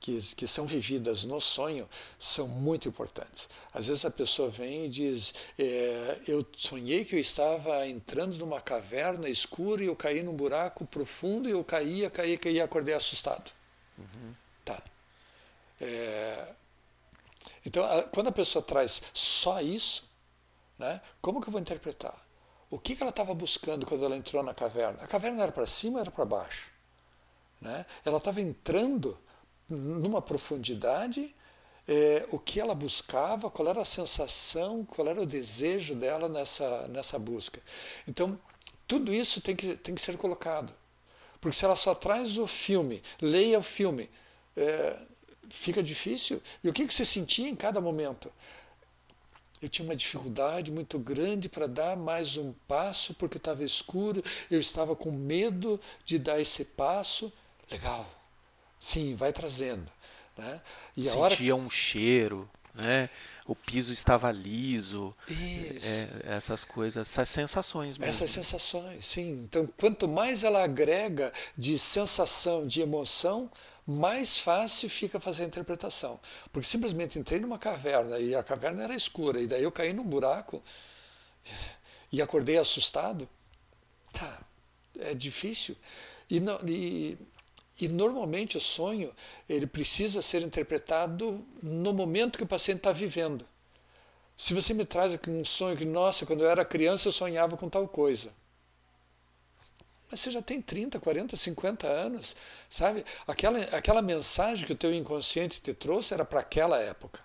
que, 0.00 0.18
que 0.34 0.46
são 0.46 0.66
vividas 0.66 1.24
no 1.24 1.40
sonho 1.40 1.88
são 2.18 2.48
muito 2.48 2.88
importantes. 2.88 3.48
Às 3.72 3.88
vezes 3.88 4.04
a 4.04 4.10
pessoa 4.10 4.48
vem 4.48 4.86
e 4.86 4.88
diz: 4.88 5.34
é, 5.58 6.20
Eu 6.26 6.46
sonhei 6.56 7.04
que 7.04 7.16
eu 7.16 7.20
estava 7.20 7.86
entrando 7.86 8.36
numa 8.38 8.60
caverna 8.60 9.28
escura 9.28 9.82
e 9.82 9.86
eu 9.86 9.96
caí 9.96 10.22
num 10.22 10.34
buraco 10.34 10.86
profundo 10.86 11.48
e 11.48 11.52
eu 11.52 11.62
caía, 11.62 12.10
caía, 12.10 12.38
caía 12.38 12.58
e 12.58 12.60
acordei 12.60 12.94
assustado. 12.94 13.52
Uhum. 13.98 14.34
Tá. 14.64 14.82
É, 15.80 16.48
então, 17.64 17.84
a, 17.84 18.02
quando 18.04 18.28
a 18.28 18.32
pessoa 18.32 18.62
traz 18.62 19.02
só 19.12 19.60
isso, 19.60 20.07
né? 20.78 21.00
Como 21.20 21.40
que 21.40 21.48
eu 21.48 21.52
vou 21.52 21.60
interpretar? 21.60 22.26
O 22.70 22.78
que, 22.78 22.94
que 22.94 23.02
ela 23.02 23.10
estava 23.10 23.34
buscando 23.34 23.86
quando 23.86 24.04
ela 24.04 24.16
entrou 24.16 24.42
na 24.42 24.54
caverna? 24.54 25.02
A 25.02 25.06
caverna 25.06 25.42
era 25.42 25.52
para 25.52 25.66
cima 25.66 25.94
ou 25.96 26.00
era 26.00 26.10
para 26.10 26.24
baixo? 26.24 26.70
Né? 27.60 27.84
Ela 28.04 28.18
estava 28.18 28.40
entrando 28.40 29.18
numa 29.68 30.22
profundidade, 30.22 31.34
é, 31.86 32.26
o 32.30 32.38
que 32.38 32.60
ela 32.60 32.74
buscava, 32.74 33.50
qual 33.50 33.68
era 33.68 33.80
a 33.80 33.84
sensação, 33.84 34.84
qual 34.84 35.08
era 35.08 35.20
o 35.20 35.26
desejo 35.26 35.94
dela 35.94 36.28
nessa, 36.28 36.86
nessa 36.88 37.18
busca. 37.18 37.60
Então, 38.06 38.38
tudo 38.86 39.12
isso 39.12 39.40
tem 39.40 39.56
que, 39.56 39.74
tem 39.76 39.94
que 39.94 40.00
ser 40.00 40.16
colocado. 40.16 40.74
Porque 41.40 41.56
se 41.56 41.64
ela 41.64 41.76
só 41.76 41.94
traz 41.94 42.36
o 42.36 42.46
filme, 42.46 43.02
leia 43.20 43.58
o 43.58 43.62
filme, 43.62 44.10
é, 44.56 44.98
fica 45.48 45.82
difícil. 45.82 46.42
E 46.62 46.68
o 46.68 46.72
que, 46.72 46.86
que 46.86 46.92
você 46.92 47.04
sentia 47.04 47.48
em 47.48 47.56
cada 47.56 47.80
momento? 47.80 48.30
Eu 49.60 49.68
tinha 49.68 49.86
uma 49.86 49.96
dificuldade 49.96 50.70
muito 50.70 50.98
grande 50.98 51.48
para 51.48 51.66
dar 51.66 51.96
mais 51.96 52.36
um 52.36 52.52
passo, 52.66 53.14
porque 53.14 53.38
estava 53.38 53.64
escuro, 53.64 54.22
eu 54.50 54.60
estava 54.60 54.94
com 54.94 55.10
medo 55.10 55.80
de 56.04 56.18
dar 56.18 56.40
esse 56.40 56.64
passo. 56.64 57.32
Legal. 57.70 58.08
Sim, 58.78 59.14
vai 59.14 59.32
trazendo. 59.32 59.90
Né? 60.36 60.60
E 60.96 61.02
Sentia 61.02 61.54
hora... 61.54 61.56
um 61.56 61.68
cheiro, 61.68 62.48
né? 62.74 63.10
o 63.48 63.54
piso 63.54 63.94
estava 63.94 64.30
liso, 64.30 65.14
é, 65.30 66.36
essas 66.36 66.66
coisas, 66.66 67.08
essas 67.08 67.30
sensações 67.30 67.96
mesmo. 67.96 68.10
Essas 68.10 68.30
sensações, 68.30 69.06
sim. 69.06 69.44
Então, 69.44 69.66
quanto 69.78 70.06
mais 70.06 70.44
ela 70.44 70.62
agrega 70.62 71.32
de 71.56 71.78
sensação, 71.78 72.66
de 72.66 72.82
emoção, 72.82 73.50
mais 73.90 74.38
fácil 74.38 74.90
fica 74.90 75.18
fazer 75.18 75.44
a 75.44 75.46
interpretação. 75.46 76.20
Porque 76.52 76.68
simplesmente 76.68 77.18
entrei 77.18 77.40
numa 77.40 77.58
caverna 77.58 78.18
e 78.18 78.34
a 78.34 78.42
caverna 78.42 78.84
era 78.84 78.94
escura, 78.94 79.40
e 79.40 79.46
daí 79.46 79.62
eu 79.62 79.72
caí 79.72 79.94
num 79.94 80.04
buraco 80.04 80.62
e 82.12 82.20
acordei 82.20 82.58
assustado. 82.58 83.26
Tá, 84.12 84.42
é 84.98 85.14
difícil. 85.14 85.74
E, 86.28 86.38
não, 86.38 86.60
e, 86.68 87.16
e 87.80 87.88
normalmente 87.88 88.58
o 88.58 88.60
sonho 88.60 89.10
ele 89.48 89.66
precisa 89.66 90.20
ser 90.20 90.42
interpretado 90.42 91.42
no 91.62 91.94
momento 91.94 92.36
que 92.36 92.44
o 92.44 92.48
paciente 92.48 92.78
está 92.78 92.92
vivendo. 92.92 93.46
Se 94.36 94.52
você 94.52 94.74
me 94.74 94.84
traz 94.84 95.14
aqui 95.14 95.30
um 95.30 95.46
sonho 95.46 95.78
que, 95.78 95.86
nossa, 95.86 96.26
quando 96.26 96.44
eu 96.44 96.50
era 96.50 96.62
criança 96.62 97.08
eu 97.08 97.12
sonhava 97.12 97.56
com 97.56 97.70
tal 97.70 97.88
coisa. 97.88 98.34
Mas 100.10 100.20
você 100.20 100.30
já 100.30 100.40
tem 100.40 100.60
30, 100.60 100.98
40, 100.98 101.36
50 101.36 101.86
anos, 101.86 102.34
sabe? 102.70 103.04
Aquela, 103.26 103.58
aquela 103.76 104.00
mensagem 104.00 104.66
que 104.66 104.72
o 104.72 104.76
teu 104.76 104.92
inconsciente 104.92 105.60
te 105.60 105.74
trouxe 105.74 106.14
era 106.14 106.24
para 106.24 106.40
aquela 106.40 106.80
época. 106.80 107.20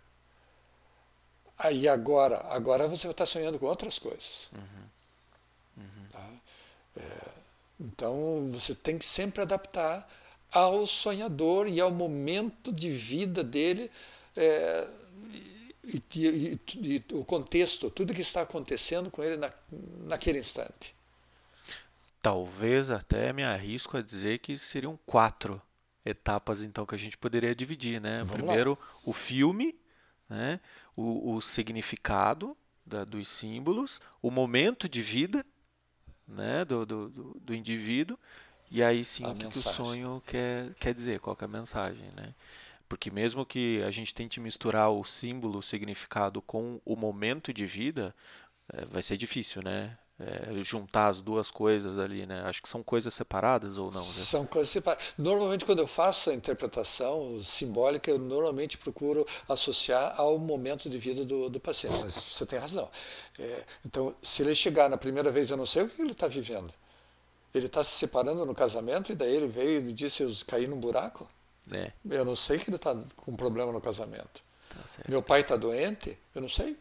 Aí 1.58 1.88
agora, 1.88 2.46
agora 2.50 2.88
você 2.88 3.08
vai 3.08 3.12
estar 3.12 3.26
sonhando 3.26 3.58
com 3.58 3.66
outras 3.66 3.98
coisas. 3.98 4.50
Uhum. 4.54 5.84
Uhum. 5.84 6.08
Tá? 6.12 6.30
É, 6.98 7.30
então 7.80 8.50
você 8.52 8.76
tem 8.76 8.98
que 8.98 9.06
sempre 9.06 9.42
adaptar 9.42 10.10
ao 10.52 10.86
sonhador 10.86 11.68
e 11.68 11.80
ao 11.80 11.92
momento 11.92 12.72
de 12.72 12.92
vida 12.92 13.44
dele 13.44 13.90
é, 14.36 14.88
e, 15.84 16.02
e, 16.16 16.60
e, 16.76 17.04
o 17.14 17.26
contexto, 17.26 17.90
tudo 17.90 18.14
que 18.14 18.22
está 18.22 18.42
acontecendo 18.42 19.12
com 19.12 19.24
ele 19.24 19.38
na, 19.38 19.52
naquele 20.06 20.40
instante. 20.40 20.96
Talvez 22.24 22.90
até 22.90 23.32
me 23.32 23.44
arrisco 23.44 23.98
a 23.98 24.02
dizer 24.02 24.40
que 24.40 24.58
seriam 24.58 24.98
quatro 25.06 25.62
etapas 26.06 26.64
então 26.64 26.86
que 26.86 26.96
a 26.96 26.98
gente 26.98 27.18
poderia 27.18 27.54
dividir, 27.54 28.00
né? 28.02 28.20
Vamos 28.20 28.34
Primeiro 28.34 28.72
lá. 28.72 28.88
o 29.06 29.12
filme, 29.14 29.76
né? 30.30 30.60
o, 30.96 31.36
o 31.36 31.42
significado 31.42 32.58
da, 32.86 33.04
dos 33.04 33.28
símbolos, 33.28 34.00
o 34.22 34.32
momento 34.32 34.88
de 34.88 35.02
vida 35.02 35.46
né? 36.28 36.64
do, 36.64 36.86
do, 36.86 37.10
do, 37.10 37.40
do 37.42 37.54
indivíduo 37.54 38.18
e 38.72 38.82
aí 38.82 39.04
sim 39.04 39.26
o 39.26 39.36
que, 39.36 39.50
que, 39.50 39.58
o 39.58 39.62
sonho 39.62 40.24
quer, 40.26 40.74
quer 40.76 40.94
dizer, 40.94 41.20
qual 41.20 41.36
que 41.36 41.44
é 41.44 41.46
a 41.46 41.50
mensagem, 41.50 42.10
né? 42.16 42.34
Porque 42.88 43.12
mesmo 43.12 43.46
que 43.46 43.84
a 43.84 43.92
gente 43.92 44.14
tente 44.14 44.40
misturar 44.40 44.90
o 44.90 45.04
símbolo, 45.04 45.60
o 45.60 45.64
significado 45.64 46.42
com 46.42 46.82
o 46.86 46.96
momento 46.96 47.54
de 47.54 47.66
vida, 47.66 48.16
é, 48.72 48.86
vai 48.86 49.02
ser 49.02 49.18
difícil, 49.18 49.62
né? 49.62 49.98
É, 50.20 50.62
juntar 50.62 51.08
as 51.08 51.22
duas 51.22 51.50
coisas 51.50 51.98
ali, 51.98 52.26
né? 52.26 52.44
Acho 52.46 52.62
que 52.62 52.70
são 52.70 52.84
coisas 52.84 53.12
separadas 53.14 53.78
ou 53.78 53.92
não? 53.92 54.00
Né? 54.00 54.06
São 54.06 54.46
coisas 54.46 54.70
separadas. 54.70 55.04
Normalmente, 55.18 55.66
quando 55.66 55.80
eu 55.80 55.88
faço 55.88 56.30
a 56.30 56.34
interpretação 56.34 57.44
simbólica, 57.44 58.12
eu 58.12 58.20
normalmente 58.20 58.78
procuro 58.78 59.26
associar 59.50 60.14
ao 60.16 60.38
momento 60.38 60.88
de 60.88 60.98
vida 61.00 61.26
do, 61.26 61.50
do 61.50 61.60
paciente. 61.60 61.98
Mas 62.00 62.14
você 62.14 62.46
tem 62.46 62.60
razão. 62.60 62.90
É, 63.40 63.66
então, 63.84 64.16
se 64.22 64.44
ele 64.44 64.54
chegar 64.54 64.88
na 64.88 64.98
primeira 64.98 65.32
vez, 65.32 65.50
eu 65.50 65.58
não 65.58 65.66
sei 65.66 65.82
o 65.82 65.90
que 65.90 66.00
ele 66.00 66.12
está 66.12 66.28
vivendo. 66.28 66.72
Ele 67.52 67.66
está 67.66 67.84
se 67.84 67.92
separando 67.92 68.46
no 68.46 68.54
casamento 68.54 69.12
e 69.12 69.16
daí 69.16 69.36
ele 69.36 69.48
veio 69.48 69.90
e 69.90 69.94
disse: 69.94 70.22
Eu 70.22 70.32
caí 70.46 70.68
num 70.68 70.80
buraco? 70.80 71.28
É. 71.72 71.92
Eu 72.08 72.26
não 72.26 72.36
sei 72.36 72.60
que 72.60 72.70
ele 72.70 72.76
está 72.76 72.96
com 73.16 73.36
problema 73.36 73.72
no 73.72 73.82
casamento. 73.82 74.44
Tá 74.70 75.04
Meu 75.08 75.22
pai 75.22 75.42
está 75.42 75.56
doente? 75.56 76.18
Eu 76.34 76.42
não 76.42 76.50
sei. 76.50 76.78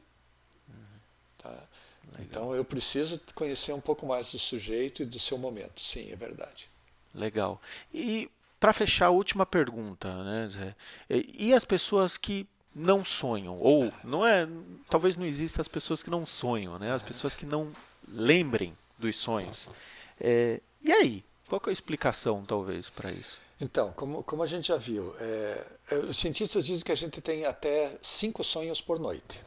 Então 2.20 2.54
eu 2.54 2.64
preciso 2.64 3.20
conhecer 3.34 3.72
um 3.72 3.80
pouco 3.80 4.06
mais 4.06 4.30
do 4.30 4.38
sujeito 4.38 5.02
e 5.02 5.06
do 5.06 5.18
seu 5.18 5.38
momento. 5.38 5.80
Sim, 5.80 6.10
é 6.10 6.16
verdade. 6.16 6.68
Legal. 7.14 7.60
E 7.92 8.30
para 8.58 8.72
fechar, 8.72 9.06
a 9.06 9.10
última 9.10 9.44
pergunta, 9.44 10.22
né, 10.22 10.48
Zé? 10.48 10.74
E 11.10 11.52
as 11.52 11.64
pessoas 11.64 12.16
que 12.16 12.46
não 12.74 13.04
sonham? 13.04 13.56
Ou 13.60 13.84
é. 13.84 13.92
não 14.04 14.26
é. 14.26 14.48
Talvez 14.88 15.16
não 15.16 15.26
existam 15.26 15.60
as 15.60 15.68
pessoas 15.68 16.02
que 16.02 16.10
não 16.10 16.24
sonham, 16.24 16.78
né? 16.78 16.92
As 16.92 17.02
pessoas 17.02 17.34
que 17.34 17.44
não 17.44 17.72
lembrem 18.08 18.76
dos 18.98 19.16
sonhos. 19.16 19.68
É, 20.20 20.60
e 20.82 20.92
aí? 20.92 21.24
Qual 21.48 21.60
é 21.66 21.70
a 21.70 21.72
explicação, 21.72 22.44
talvez, 22.44 22.88
para 22.88 23.12
isso? 23.12 23.38
Então, 23.60 23.92
como, 23.92 24.22
como 24.22 24.42
a 24.42 24.46
gente 24.46 24.68
já 24.68 24.76
viu, 24.76 25.14
é, 25.18 25.66
é, 25.90 25.94
os 25.96 26.16
cientistas 26.16 26.64
dizem 26.64 26.84
que 26.84 26.92
a 26.92 26.96
gente 26.96 27.20
tem 27.20 27.44
até 27.44 27.96
cinco 28.00 28.42
sonhos 28.42 28.80
por 28.80 28.98
noite. 28.98 29.44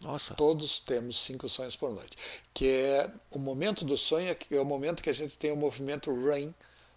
Nossa. 0.00 0.34
Todos 0.34 0.78
temos 0.80 1.18
cinco 1.18 1.48
sonhos 1.48 1.74
por 1.74 1.92
noite. 1.92 2.16
Que 2.54 2.68
é 2.68 3.10
o 3.30 3.38
momento 3.38 3.84
do 3.84 3.96
sonho, 3.96 4.28
é 4.28 4.60
o 4.60 4.64
momento 4.64 5.02
que 5.02 5.10
a 5.10 5.14
gente 5.14 5.36
tem 5.36 5.50
o 5.50 5.56
movimento 5.56 6.12
REM 6.12 6.54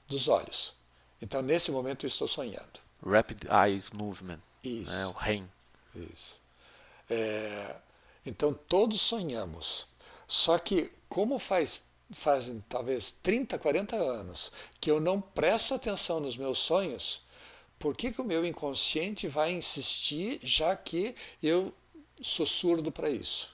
dos 0.08 0.28
olhos. 0.28 0.74
Então, 1.22 1.42
nesse 1.42 1.72
momento, 1.72 2.06
eu 2.06 2.08
estou 2.08 2.28
sonhando. 2.28 2.80
Rapid 3.06 3.46
Eyes 3.46 3.90
Movement. 3.92 4.40
Isso. 4.64 4.92
Né? 4.92 5.08
O 5.08 5.12
REM. 5.12 5.50
Isso. 5.96 6.40
É, 7.10 7.76
então, 8.26 8.54
todos 8.54 9.02
sonhamos. 9.02 9.88
Só 10.28 10.58
que, 10.58 10.92
como 11.10 11.40
faz 11.40 11.84
fazem 12.14 12.62
talvez 12.68 13.16
30, 13.24 13.58
40 13.58 13.96
anos 13.96 14.52
que 14.82 14.92
eu 14.92 15.00
não 15.00 15.22
presto 15.22 15.74
atenção 15.74 16.20
nos 16.20 16.36
meus 16.36 16.60
sonhos, 16.60 17.22
por 17.80 17.96
que, 17.96 18.12
que 18.12 18.22
o 18.22 18.26
meu 18.26 18.46
inconsciente 18.46 19.28
vai 19.28 19.54
insistir 19.54 20.40
já 20.44 20.76
que 20.76 21.16
eu 21.42 21.74
sou 22.22 22.46
surdo 22.46 22.92
para 22.92 23.10
isso? 23.10 23.50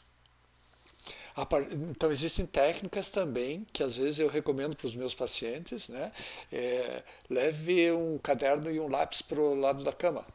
Então 1.91 2.09
existem 2.09 2.47
técnicas 2.47 3.09
também 3.09 3.65
que 3.71 3.83
às 3.83 3.95
vezes 3.95 4.17
eu 4.17 4.27
recomendo 4.27 4.75
para 4.75 4.87
os 4.87 4.95
meus 4.95 5.13
pacientes, 5.13 5.87
né? 5.87 6.11
É, 6.51 7.03
leve 7.29 7.91
um 7.91 8.17
caderno 8.17 8.71
e 8.71 8.79
um 8.79 8.87
lápis 8.87 9.21
para 9.21 9.39
o 9.39 9.53
lado 9.53 9.83
da 9.83 9.93
cama. 9.93 10.25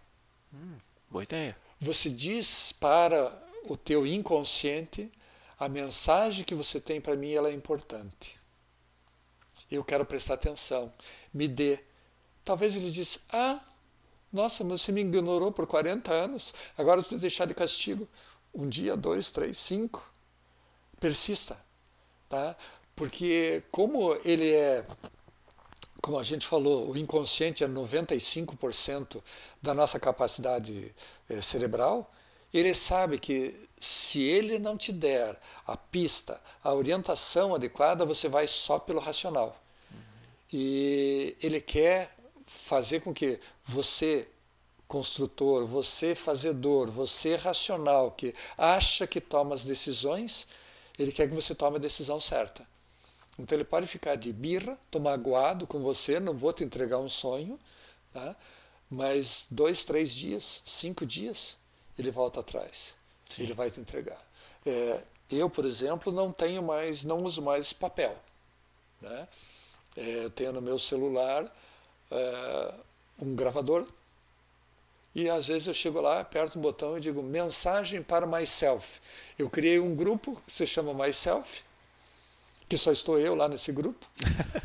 Hum, 0.54 0.76
boa 1.10 1.24
ideia. 1.24 1.56
Você 1.80 2.08
diz 2.08 2.70
para 2.70 3.36
o 3.64 3.76
teu 3.76 4.06
inconsciente 4.06 5.10
a 5.58 5.68
mensagem 5.68 6.44
que 6.44 6.54
você 6.54 6.80
tem 6.80 7.00
para 7.00 7.16
mim 7.16 7.32
ela 7.32 7.48
é 7.48 7.52
importante. 7.52 8.38
Eu 9.68 9.82
quero 9.82 10.06
prestar 10.06 10.34
atenção. 10.34 10.92
Me 11.34 11.48
dê. 11.48 11.80
Talvez 12.44 12.76
ele 12.76 12.90
disse: 12.90 13.18
Ah, 13.28 13.60
nossa, 14.32 14.64
mas 14.64 14.80
você 14.80 14.92
me 14.92 15.02
ignorou 15.02 15.52
por 15.52 15.66
40 15.66 16.12
anos, 16.12 16.54
agora 16.76 17.00
eu 17.00 17.04
te 17.04 17.16
deixar 17.16 17.46
de 17.46 17.54
castigo. 17.54 18.08
Um 18.54 18.68
dia, 18.68 18.96
dois, 18.96 19.30
três, 19.30 19.58
cinco. 19.58 20.02
Persista. 20.98 21.58
Tá? 22.28 22.56
Porque, 22.96 23.62
como 23.70 24.16
ele 24.24 24.50
é 24.50 24.86
como 26.02 26.18
a 26.18 26.24
gente 26.24 26.44
falou, 26.48 26.90
o 26.90 26.98
inconsciente 26.98 27.62
é 27.62 27.68
95% 27.68 29.22
da 29.62 29.72
nossa 29.72 30.00
capacidade 30.00 30.92
eh, 31.30 31.40
cerebral, 31.40 32.12
ele 32.52 32.74
sabe 32.74 33.20
que 33.20 33.68
se 33.78 34.20
ele 34.20 34.58
não 34.58 34.76
te 34.76 34.92
der 34.92 35.40
a 35.64 35.76
pista, 35.76 36.40
a 36.62 36.74
orientação 36.74 37.54
adequada, 37.54 38.04
você 38.04 38.28
vai 38.28 38.48
só 38.48 38.80
pelo 38.80 38.98
racional. 38.98 39.56
Uhum. 39.92 39.98
E 40.52 41.36
ele 41.40 41.60
quer 41.60 42.16
fazer 42.66 43.00
com 43.00 43.14
que 43.14 43.38
você, 43.64 44.28
construtor, 44.88 45.66
você, 45.66 46.14
fazedor, 46.14 46.90
você, 46.90 47.36
racional, 47.36 48.10
que 48.10 48.34
acha 48.56 49.06
que 49.06 49.20
toma 49.20 49.54
as 49.54 49.64
decisões, 49.64 50.46
ele 50.98 51.12
quer 51.12 51.28
que 51.28 51.34
você 51.34 51.54
tome 51.54 51.76
a 51.76 51.80
decisão 51.80 52.20
certa. 52.20 52.66
Então 53.38 53.56
ele 53.56 53.64
pode 53.64 53.86
ficar 53.86 54.16
de 54.16 54.32
birra, 54.32 54.78
tomar 54.90 55.12
aguado 55.12 55.66
com 55.66 55.80
você, 55.80 56.20
não 56.20 56.36
vou 56.36 56.52
te 56.52 56.62
entregar 56.62 56.98
um 56.98 57.08
sonho, 57.08 57.58
tá? 58.12 58.36
mas 58.90 59.46
dois, 59.50 59.82
três 59.84 60.14
dias, 60.14 60.60
cinco 60.64 61.06
dias, 61.06 61.56
ele 61.98 62.10
volta 62.10 62.40
atrás. 62.40 62.94
Sim. 63.24 63.44
Ele 63.44 63.54
vai 63.54 63.70
te 63.70 63.80
entregar. 63.80 64.20
É, 64.66 65.02
eu, 65.30 65.48
por 65.48 65.64
exemplo, 65.64 66.12
não 66.12 66.30
tenho 66.30 66.62
mais, 66.62 67.02
não 67.02 67.22
uso 67.22 67.40
mais 67.40 67.72
papel. 67.72 68.14
Né? 69.00 69.28
É, 69.96 70.24
eu 70.24 70.30
tenho 70.30 70.52
no 70.52 70.60
meu 70.60 70.78
celular 70.78 71.50
é, 72.10 72.74
um 73.22 73.34
gravador 73.34 73.86
e 75.14 75.28
às 75.28 75.46
vezes 75.46 75.68
eu 75.68 75.74
chego 75.74 76.00
lá, 76.00 76.20
aperto 76.20 76.58
um 76.58 76.62
botão 76.62 76.96
e 76.96 77.00
digo 77.00 77.22
mensagem 77.22 78.02
para 78.02 78.26
myself. 78.26 79.00
Eu 79.38 79.50
criei 79.50 79.78
um 79.78 79.94
grupo 79.94 80.40
que 80.46 80.52
se 80.52 80.66
chama 80.66 80.94
myself, 80.94 81.62
que 82.68 82.78
só 82.78 82.90
estou 82.90 83.18
eu 83.18 83.34
lá 83.34 83.48
nesse 83.48 83.70
grupo. 83.72 84.06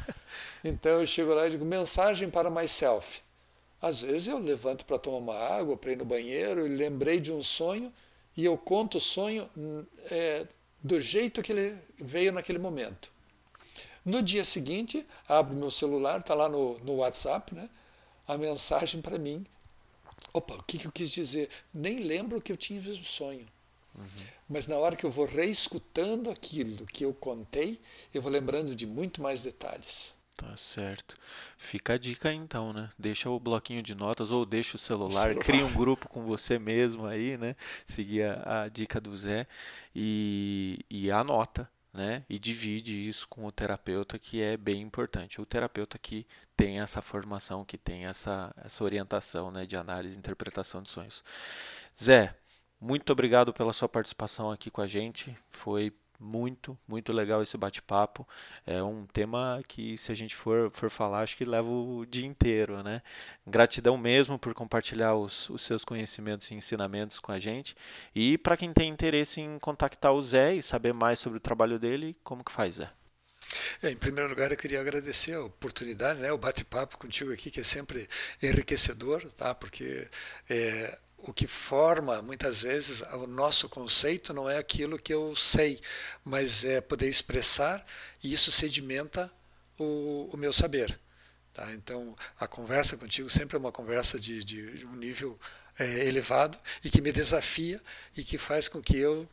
então 0.64 1.02
eu 1.02 1.06
chego 1.06 1.34
lá 1.34 1.48
e 1.48 1.52
digo 1.52 1.66
mensagem 1.66 2.30
para 2.30 2.50
myself. 2.50 3.22
Às 3.82 4.02
vezes 4.02 4.28
eu 4.28 4.40
levanto 4.40 4.86
para 4.86 4.98
tomar 4.98 5.18
uma 5.18 5.36
água, 5.36 5.76
para 5.76 5.92
ir 5.92 5.98
no 5.98 6.06
banheiro, 6.06 6.66
e 6.66 6.70
lembrei 6.70 7.20
de 7.20 7.32
um 7.32 7.44
sonho 7.44 7.92
e 8.36 8.46
eu 8.46 8.58
conto 8.58 9.00
o 9.00 9.02
sonho 9.02 9.50
é, 10.10 10.48
do 10.82 11.00
jeito 11.02 11.42
que 11.42 11.52
ele 11.52 11.78
veio 12.00 12.32
naquele 12.32 12.60
momento. 12.60 13.12
No 14.06 14.22
dia 14.22 14.46
seguinte, 14.46 15.06
abro 15.28 15.54
meu 15.54 15.70
celular, 15.70 16.22
está 16.22 16.34
lá 16.34 16.48
no, 16.48 16.80
no 16.80 16.96
WhatsApp, 16.96 17.54
né, 17.54 17.70
a 18.28 18.38
mensagem 18.38 19.02
para 19.02 19.18
mim. 19.18 19.46
Opa, 20.34 20.56
o 20.56 20.64
que, 20.64 20.78
que, 20.78 20.88
eu 20.88 20.92
quis 20.92 21.12
dizer? 21.12 21.50
Nem 21.74 22.00
lembro 22.00 22.42
que 22.42 22.52
eu 22.52 22.58
tinha 22.58 22.82
visto 22.82 23.04
o 23.04 23.08
sonho. 23.08 23.48
Uhum. 23.96 24.06
Mas 24.50 24.68
na 24.68 24.76
hora 24.76 24.96
que 24.96 25.06
eu 25.06 25.12
vou 25.12 25.26
reescutando 25.26 26.30
aquilo 26.30 26.86
que 26.86 27.04
eu 27.04 27.14
contei, 27.14 27.80
eu 28.14 28.22
vou 28.22 28.32
lembrando 28.32 28.76
de 28.76 28.86
muito 28.86 29.22
mais 29.22 29.42
detalhes. 29.42 30.16
Tá 30.36 30.56
certo. 30.56 31.16
Fica 31.58 31.94
a 31.94 31.98
dica 31.98 32.32
então, 32.32 32.72
né? 32.72 32.92
Deixa 32.98 33.28
o 33.28 33.40
bloquinho 33.40 33.82
de 33.82 33.96
notas 33.96 34.30
ou 34.30 34.46
deixa 34.46 34.76
o 34.76 34.80
celular, 34.80 35.10
o 35.10 35.30
celular. 35.30 35.44
cria 35.44 35.66
um 35.66 35.74
grupo 35.74 36.08
com 36.08 36.24
você 36.26 36.60
mesmo 36.60 37.08
aí, 37.08 37.38
né? 37.38 37.56
Seguir 37.86 38.24
a, 38.24 38.64
a 38.64 38.70
dica 38.70 39.02
do 39.02 39.18
Zé 39.18 39.48
e, 39.96 40.86
e 40.92 41.10
anota 41.10 41.68
né? 41.98 42.24
E 42.30 42.38
divide 42.38 43.10
isso 43.10 43.28
com 43.28 43.44
o 43.46 43.52
terapeuta, 43.52 44.20
que 44.20 44.42
é 44.42 44.56
bem 44.56 44.82
importante. 44.82 45.42
O 45.42 45.46
terapeuta 45.46 45.98
que 45.98 46.28
tem 46.56 46.80
essa 46.80 47.02
formação, 47.02 47.66
que 47.66 47.78
tem 47.78 48.06
essa, 48.06 48.54
essa 48.64 48.84
orientação, 48.84 49.52
né, 49.52 49.66
de 49.66 49.76
análise 49.76 50.16
e 50.16 50.20
interpretação 50.20 50.82
de 50.82 50.90
sonhos. 50.90 51.24
Zé, 52.02 52.36
muito 52.80 53.12
obrigado 53.12 53.52
pela 53.52 53.74
sua 53.74 53.90
participação 53.90 54.52
aqui 54.52 54.70
com 54.70 54.82
a 54.82 54.88
gente. 54.88 55.36
Foi 55.50 55.92
muito, 56.20 56.78
muito 56.88 57.14
legal 57.14 57.42
esse 57.42 57.58
bate-papo. 57.58 58.28
É 58.66 58.82
um 58.82 59.06
tema 59.06 59.62
que, 59.68 59.98
se 59.98 60.12
a 60.12 60.16
gente 60.16 60.36
for, 60.36 60.72
for 60.72 60.90
falar, 60.90 61.22
acho 61.22 61.38
que 61.38 61.46
leva 61.46 61.68
o 61.68 62.06
dia 62.06 62.26
inteiro, 62.26 62.82
né? 62.84 63.02
Gratidão 63.46 63.98
mesmo 63.98 64.38
por 64.40 64.54
compartilhar 64.54 65.16
os, 65.16 65.50
os 65.50 65.62
seus 65.62 65.86
conhecimentos 65.86 66.50
e 66.52 66.56
ensinamentos 66.56 67.20
com 67.20 67.32
a 67.32 67.40
gente. 67.40 67.76
E 68.16 68.38
para 68.38 68.58
quem 68.58 68.74
tem 68.74 68.90
interesse 68.90 69.42
em 69.42 69.60
contactar 69.60 70.14
o 70.14 70.22
Zé 70.22 70.56
e 70.56 70.62
saber 70.62 70.94
mais 70.94 71.20
sobre 71.20 71.38
o 71.38 71.42
trabalho 71.42 71.80
dele, 71.80 72.16
como 72.24 72.44
que 72.44 72.52
faz, 72.52 72.76
Zé? 72.76 72.90
É, 73.82 73.90
em 73.92 73.96
primeiro 73.96 74.30
lugar, 74.30 74.52
eu 74.52 74.58
queria 74.58 74.82
agradecer 74.82 75.34
a 75.34 75.42
oportunidade, 75.42 76.20
né, 76.20 76.32
o 76.32 76.38
bate-papo 76.38 76.98
contigo 76.98 77.32
aqui, 77.32 77.50
que 77.50 77.62
é 77.62 77.64
sempre 77.64 78.08
enriquecedor, 78.42 79.24
tá? 79.34 79.56
porque 79.56 80.10
é, 80.50 80.98
o 81.28 81.34
que 81.34 81.48
forma 81.48 82.22
muitas 82.22 82.62
vezes 82.62 83.02
o 83.14 83.28
nosso 83.28 83.68
conceito 83.68 84.34
não 84.34 84.50
é 84.50 84.58
aquilo 84.58 84.98
que 84.98 85.14
eu 85.14 85.36
sei, 85.36 85.80
mas 86.24 86.64
é 86.64 86.80
poder 86.80 87.10
expressar 87.10 87.86
e 88.24 88.34
isso 88.34 88.52
sedimenta 88.52 89.32
o, 89.78 90.30
o 90.32 90.38
meu 90.38 90.54
saber. 90.54 91.00
Tá? 91.54 91.74
Então, 91.74 92.16
a 92.40 92.48
conversa 92.48 92.96
contigo 92.96 93.30
sempre 93.30 93.58
é 93.58 93.60
uma 93.60 93.72
conversa 93.72 94.20
de, 94.20 94.44
de 94.44 94.86
um 94.86 94.96
nível 94.96 95.40
é, 95.78 96.08
elevado 96.08 96.58
e 96.84 96.90
que 96.90 97.02
me 97.02 97.12
desafia 97.12 97.82
e 98.16 98.24
que 98.24 98.38
faz 98.38 98.68
com 98.68 98.82
que 98.82 98.98
eu 98.98 99.28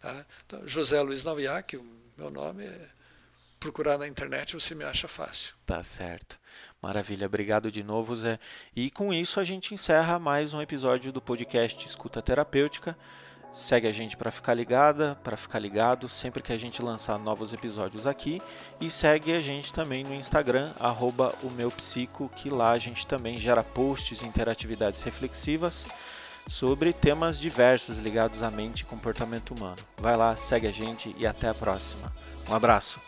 Tá? 0.00 0.24
Então, 0.46 0.66
José 0.66 0.98
Luiz 1.02 1.24
Nauiac, 1.24 1.76
o 1.76 1.86
meu 2.16 2.30
nome 2.30 2.64
é 2.64 2.88
procurar 3.60 3.98
na 3.98 4.08
internet 4.08 4.54
você 4.54 4.74
me 4.74 4.82
acha 4.82 5.06
fácil. 5.06 5.54
Tá 5.66 5.82
certo. 5.82 6.40
Maravilha, 6.80 7.26
obrigado 7.26 7.70
de 7.70 7.82
novo, 7.82 8.16
Zé. 8.16 8.40
E 8.74 8.90
com 8.90 9.12
isso 9.12 9.38
a 9.38 9.44
gente 9.44 9.74
encerra 9.74 10.18
mais 10.18 10.54
um 10.54 10.62
episódio 10.62 11.12
do 11.12 11.20
podcast 11.20 11.86
Escuta 11.86 12.22
Terapêutica. 12.22 12.96
Segue 13.54 13.86
a 13.86 13.92
gente 13.92 14.16
para 14.16 14.30
ficar 14.30 14.54
ligada, 14.54 15.16
para 15.22 15.36
ficar 15.36 15.58
ligado 15.58 16.08
sempre 16.08 16.42
que 16.42 16.52
a 16.52 16.58
gente 16.58 16.82
lançar 16.82 17.18
novos 17.18 17.52
episódios 17.52 18.06
aqui 18.06 18.40
e 18.80 18.88
segue 18.88 19.32
a 19.32 19.42
gente 19.42 19.72
também 19.72 20.02
no 20.04 20.14
Instagram 20.14 20.72
arroba 20.80 21.34
o 21.42 21.50
meu 21.50 21.70
psico, 21.70 22.30
que 22.34 22.48
lá 22.48 22.70
a 22.70 22.78
gente 22.78 23.06
também 23.06 23.38
gera 23.38 23.62
posts 23.62 24.22
e 24.22 24.26
interatividades 24.26 25.02
reflexivas 25.02 25.84
sobre 26.48 26.92
temas 26.92 27.38
diversos 27.38 27.98
ligados 27.98 28.42
à 28.42 28.50
mente 28.50 28.80
e 28.80 28.84
comportamento 28.84 29.54
humano. 29.54 29.76
Vai 29.98 30.16
lá, 30.16 30.34
segue 30.34 30.66
a 30.66 30.72
gente 30.72 31.14
e 31.18 31.26
até 31.26 31.48
a 31.48 31.54
próxima. 31.54 32.10
Um 32.48 32.54
abraço. 32.54 32.98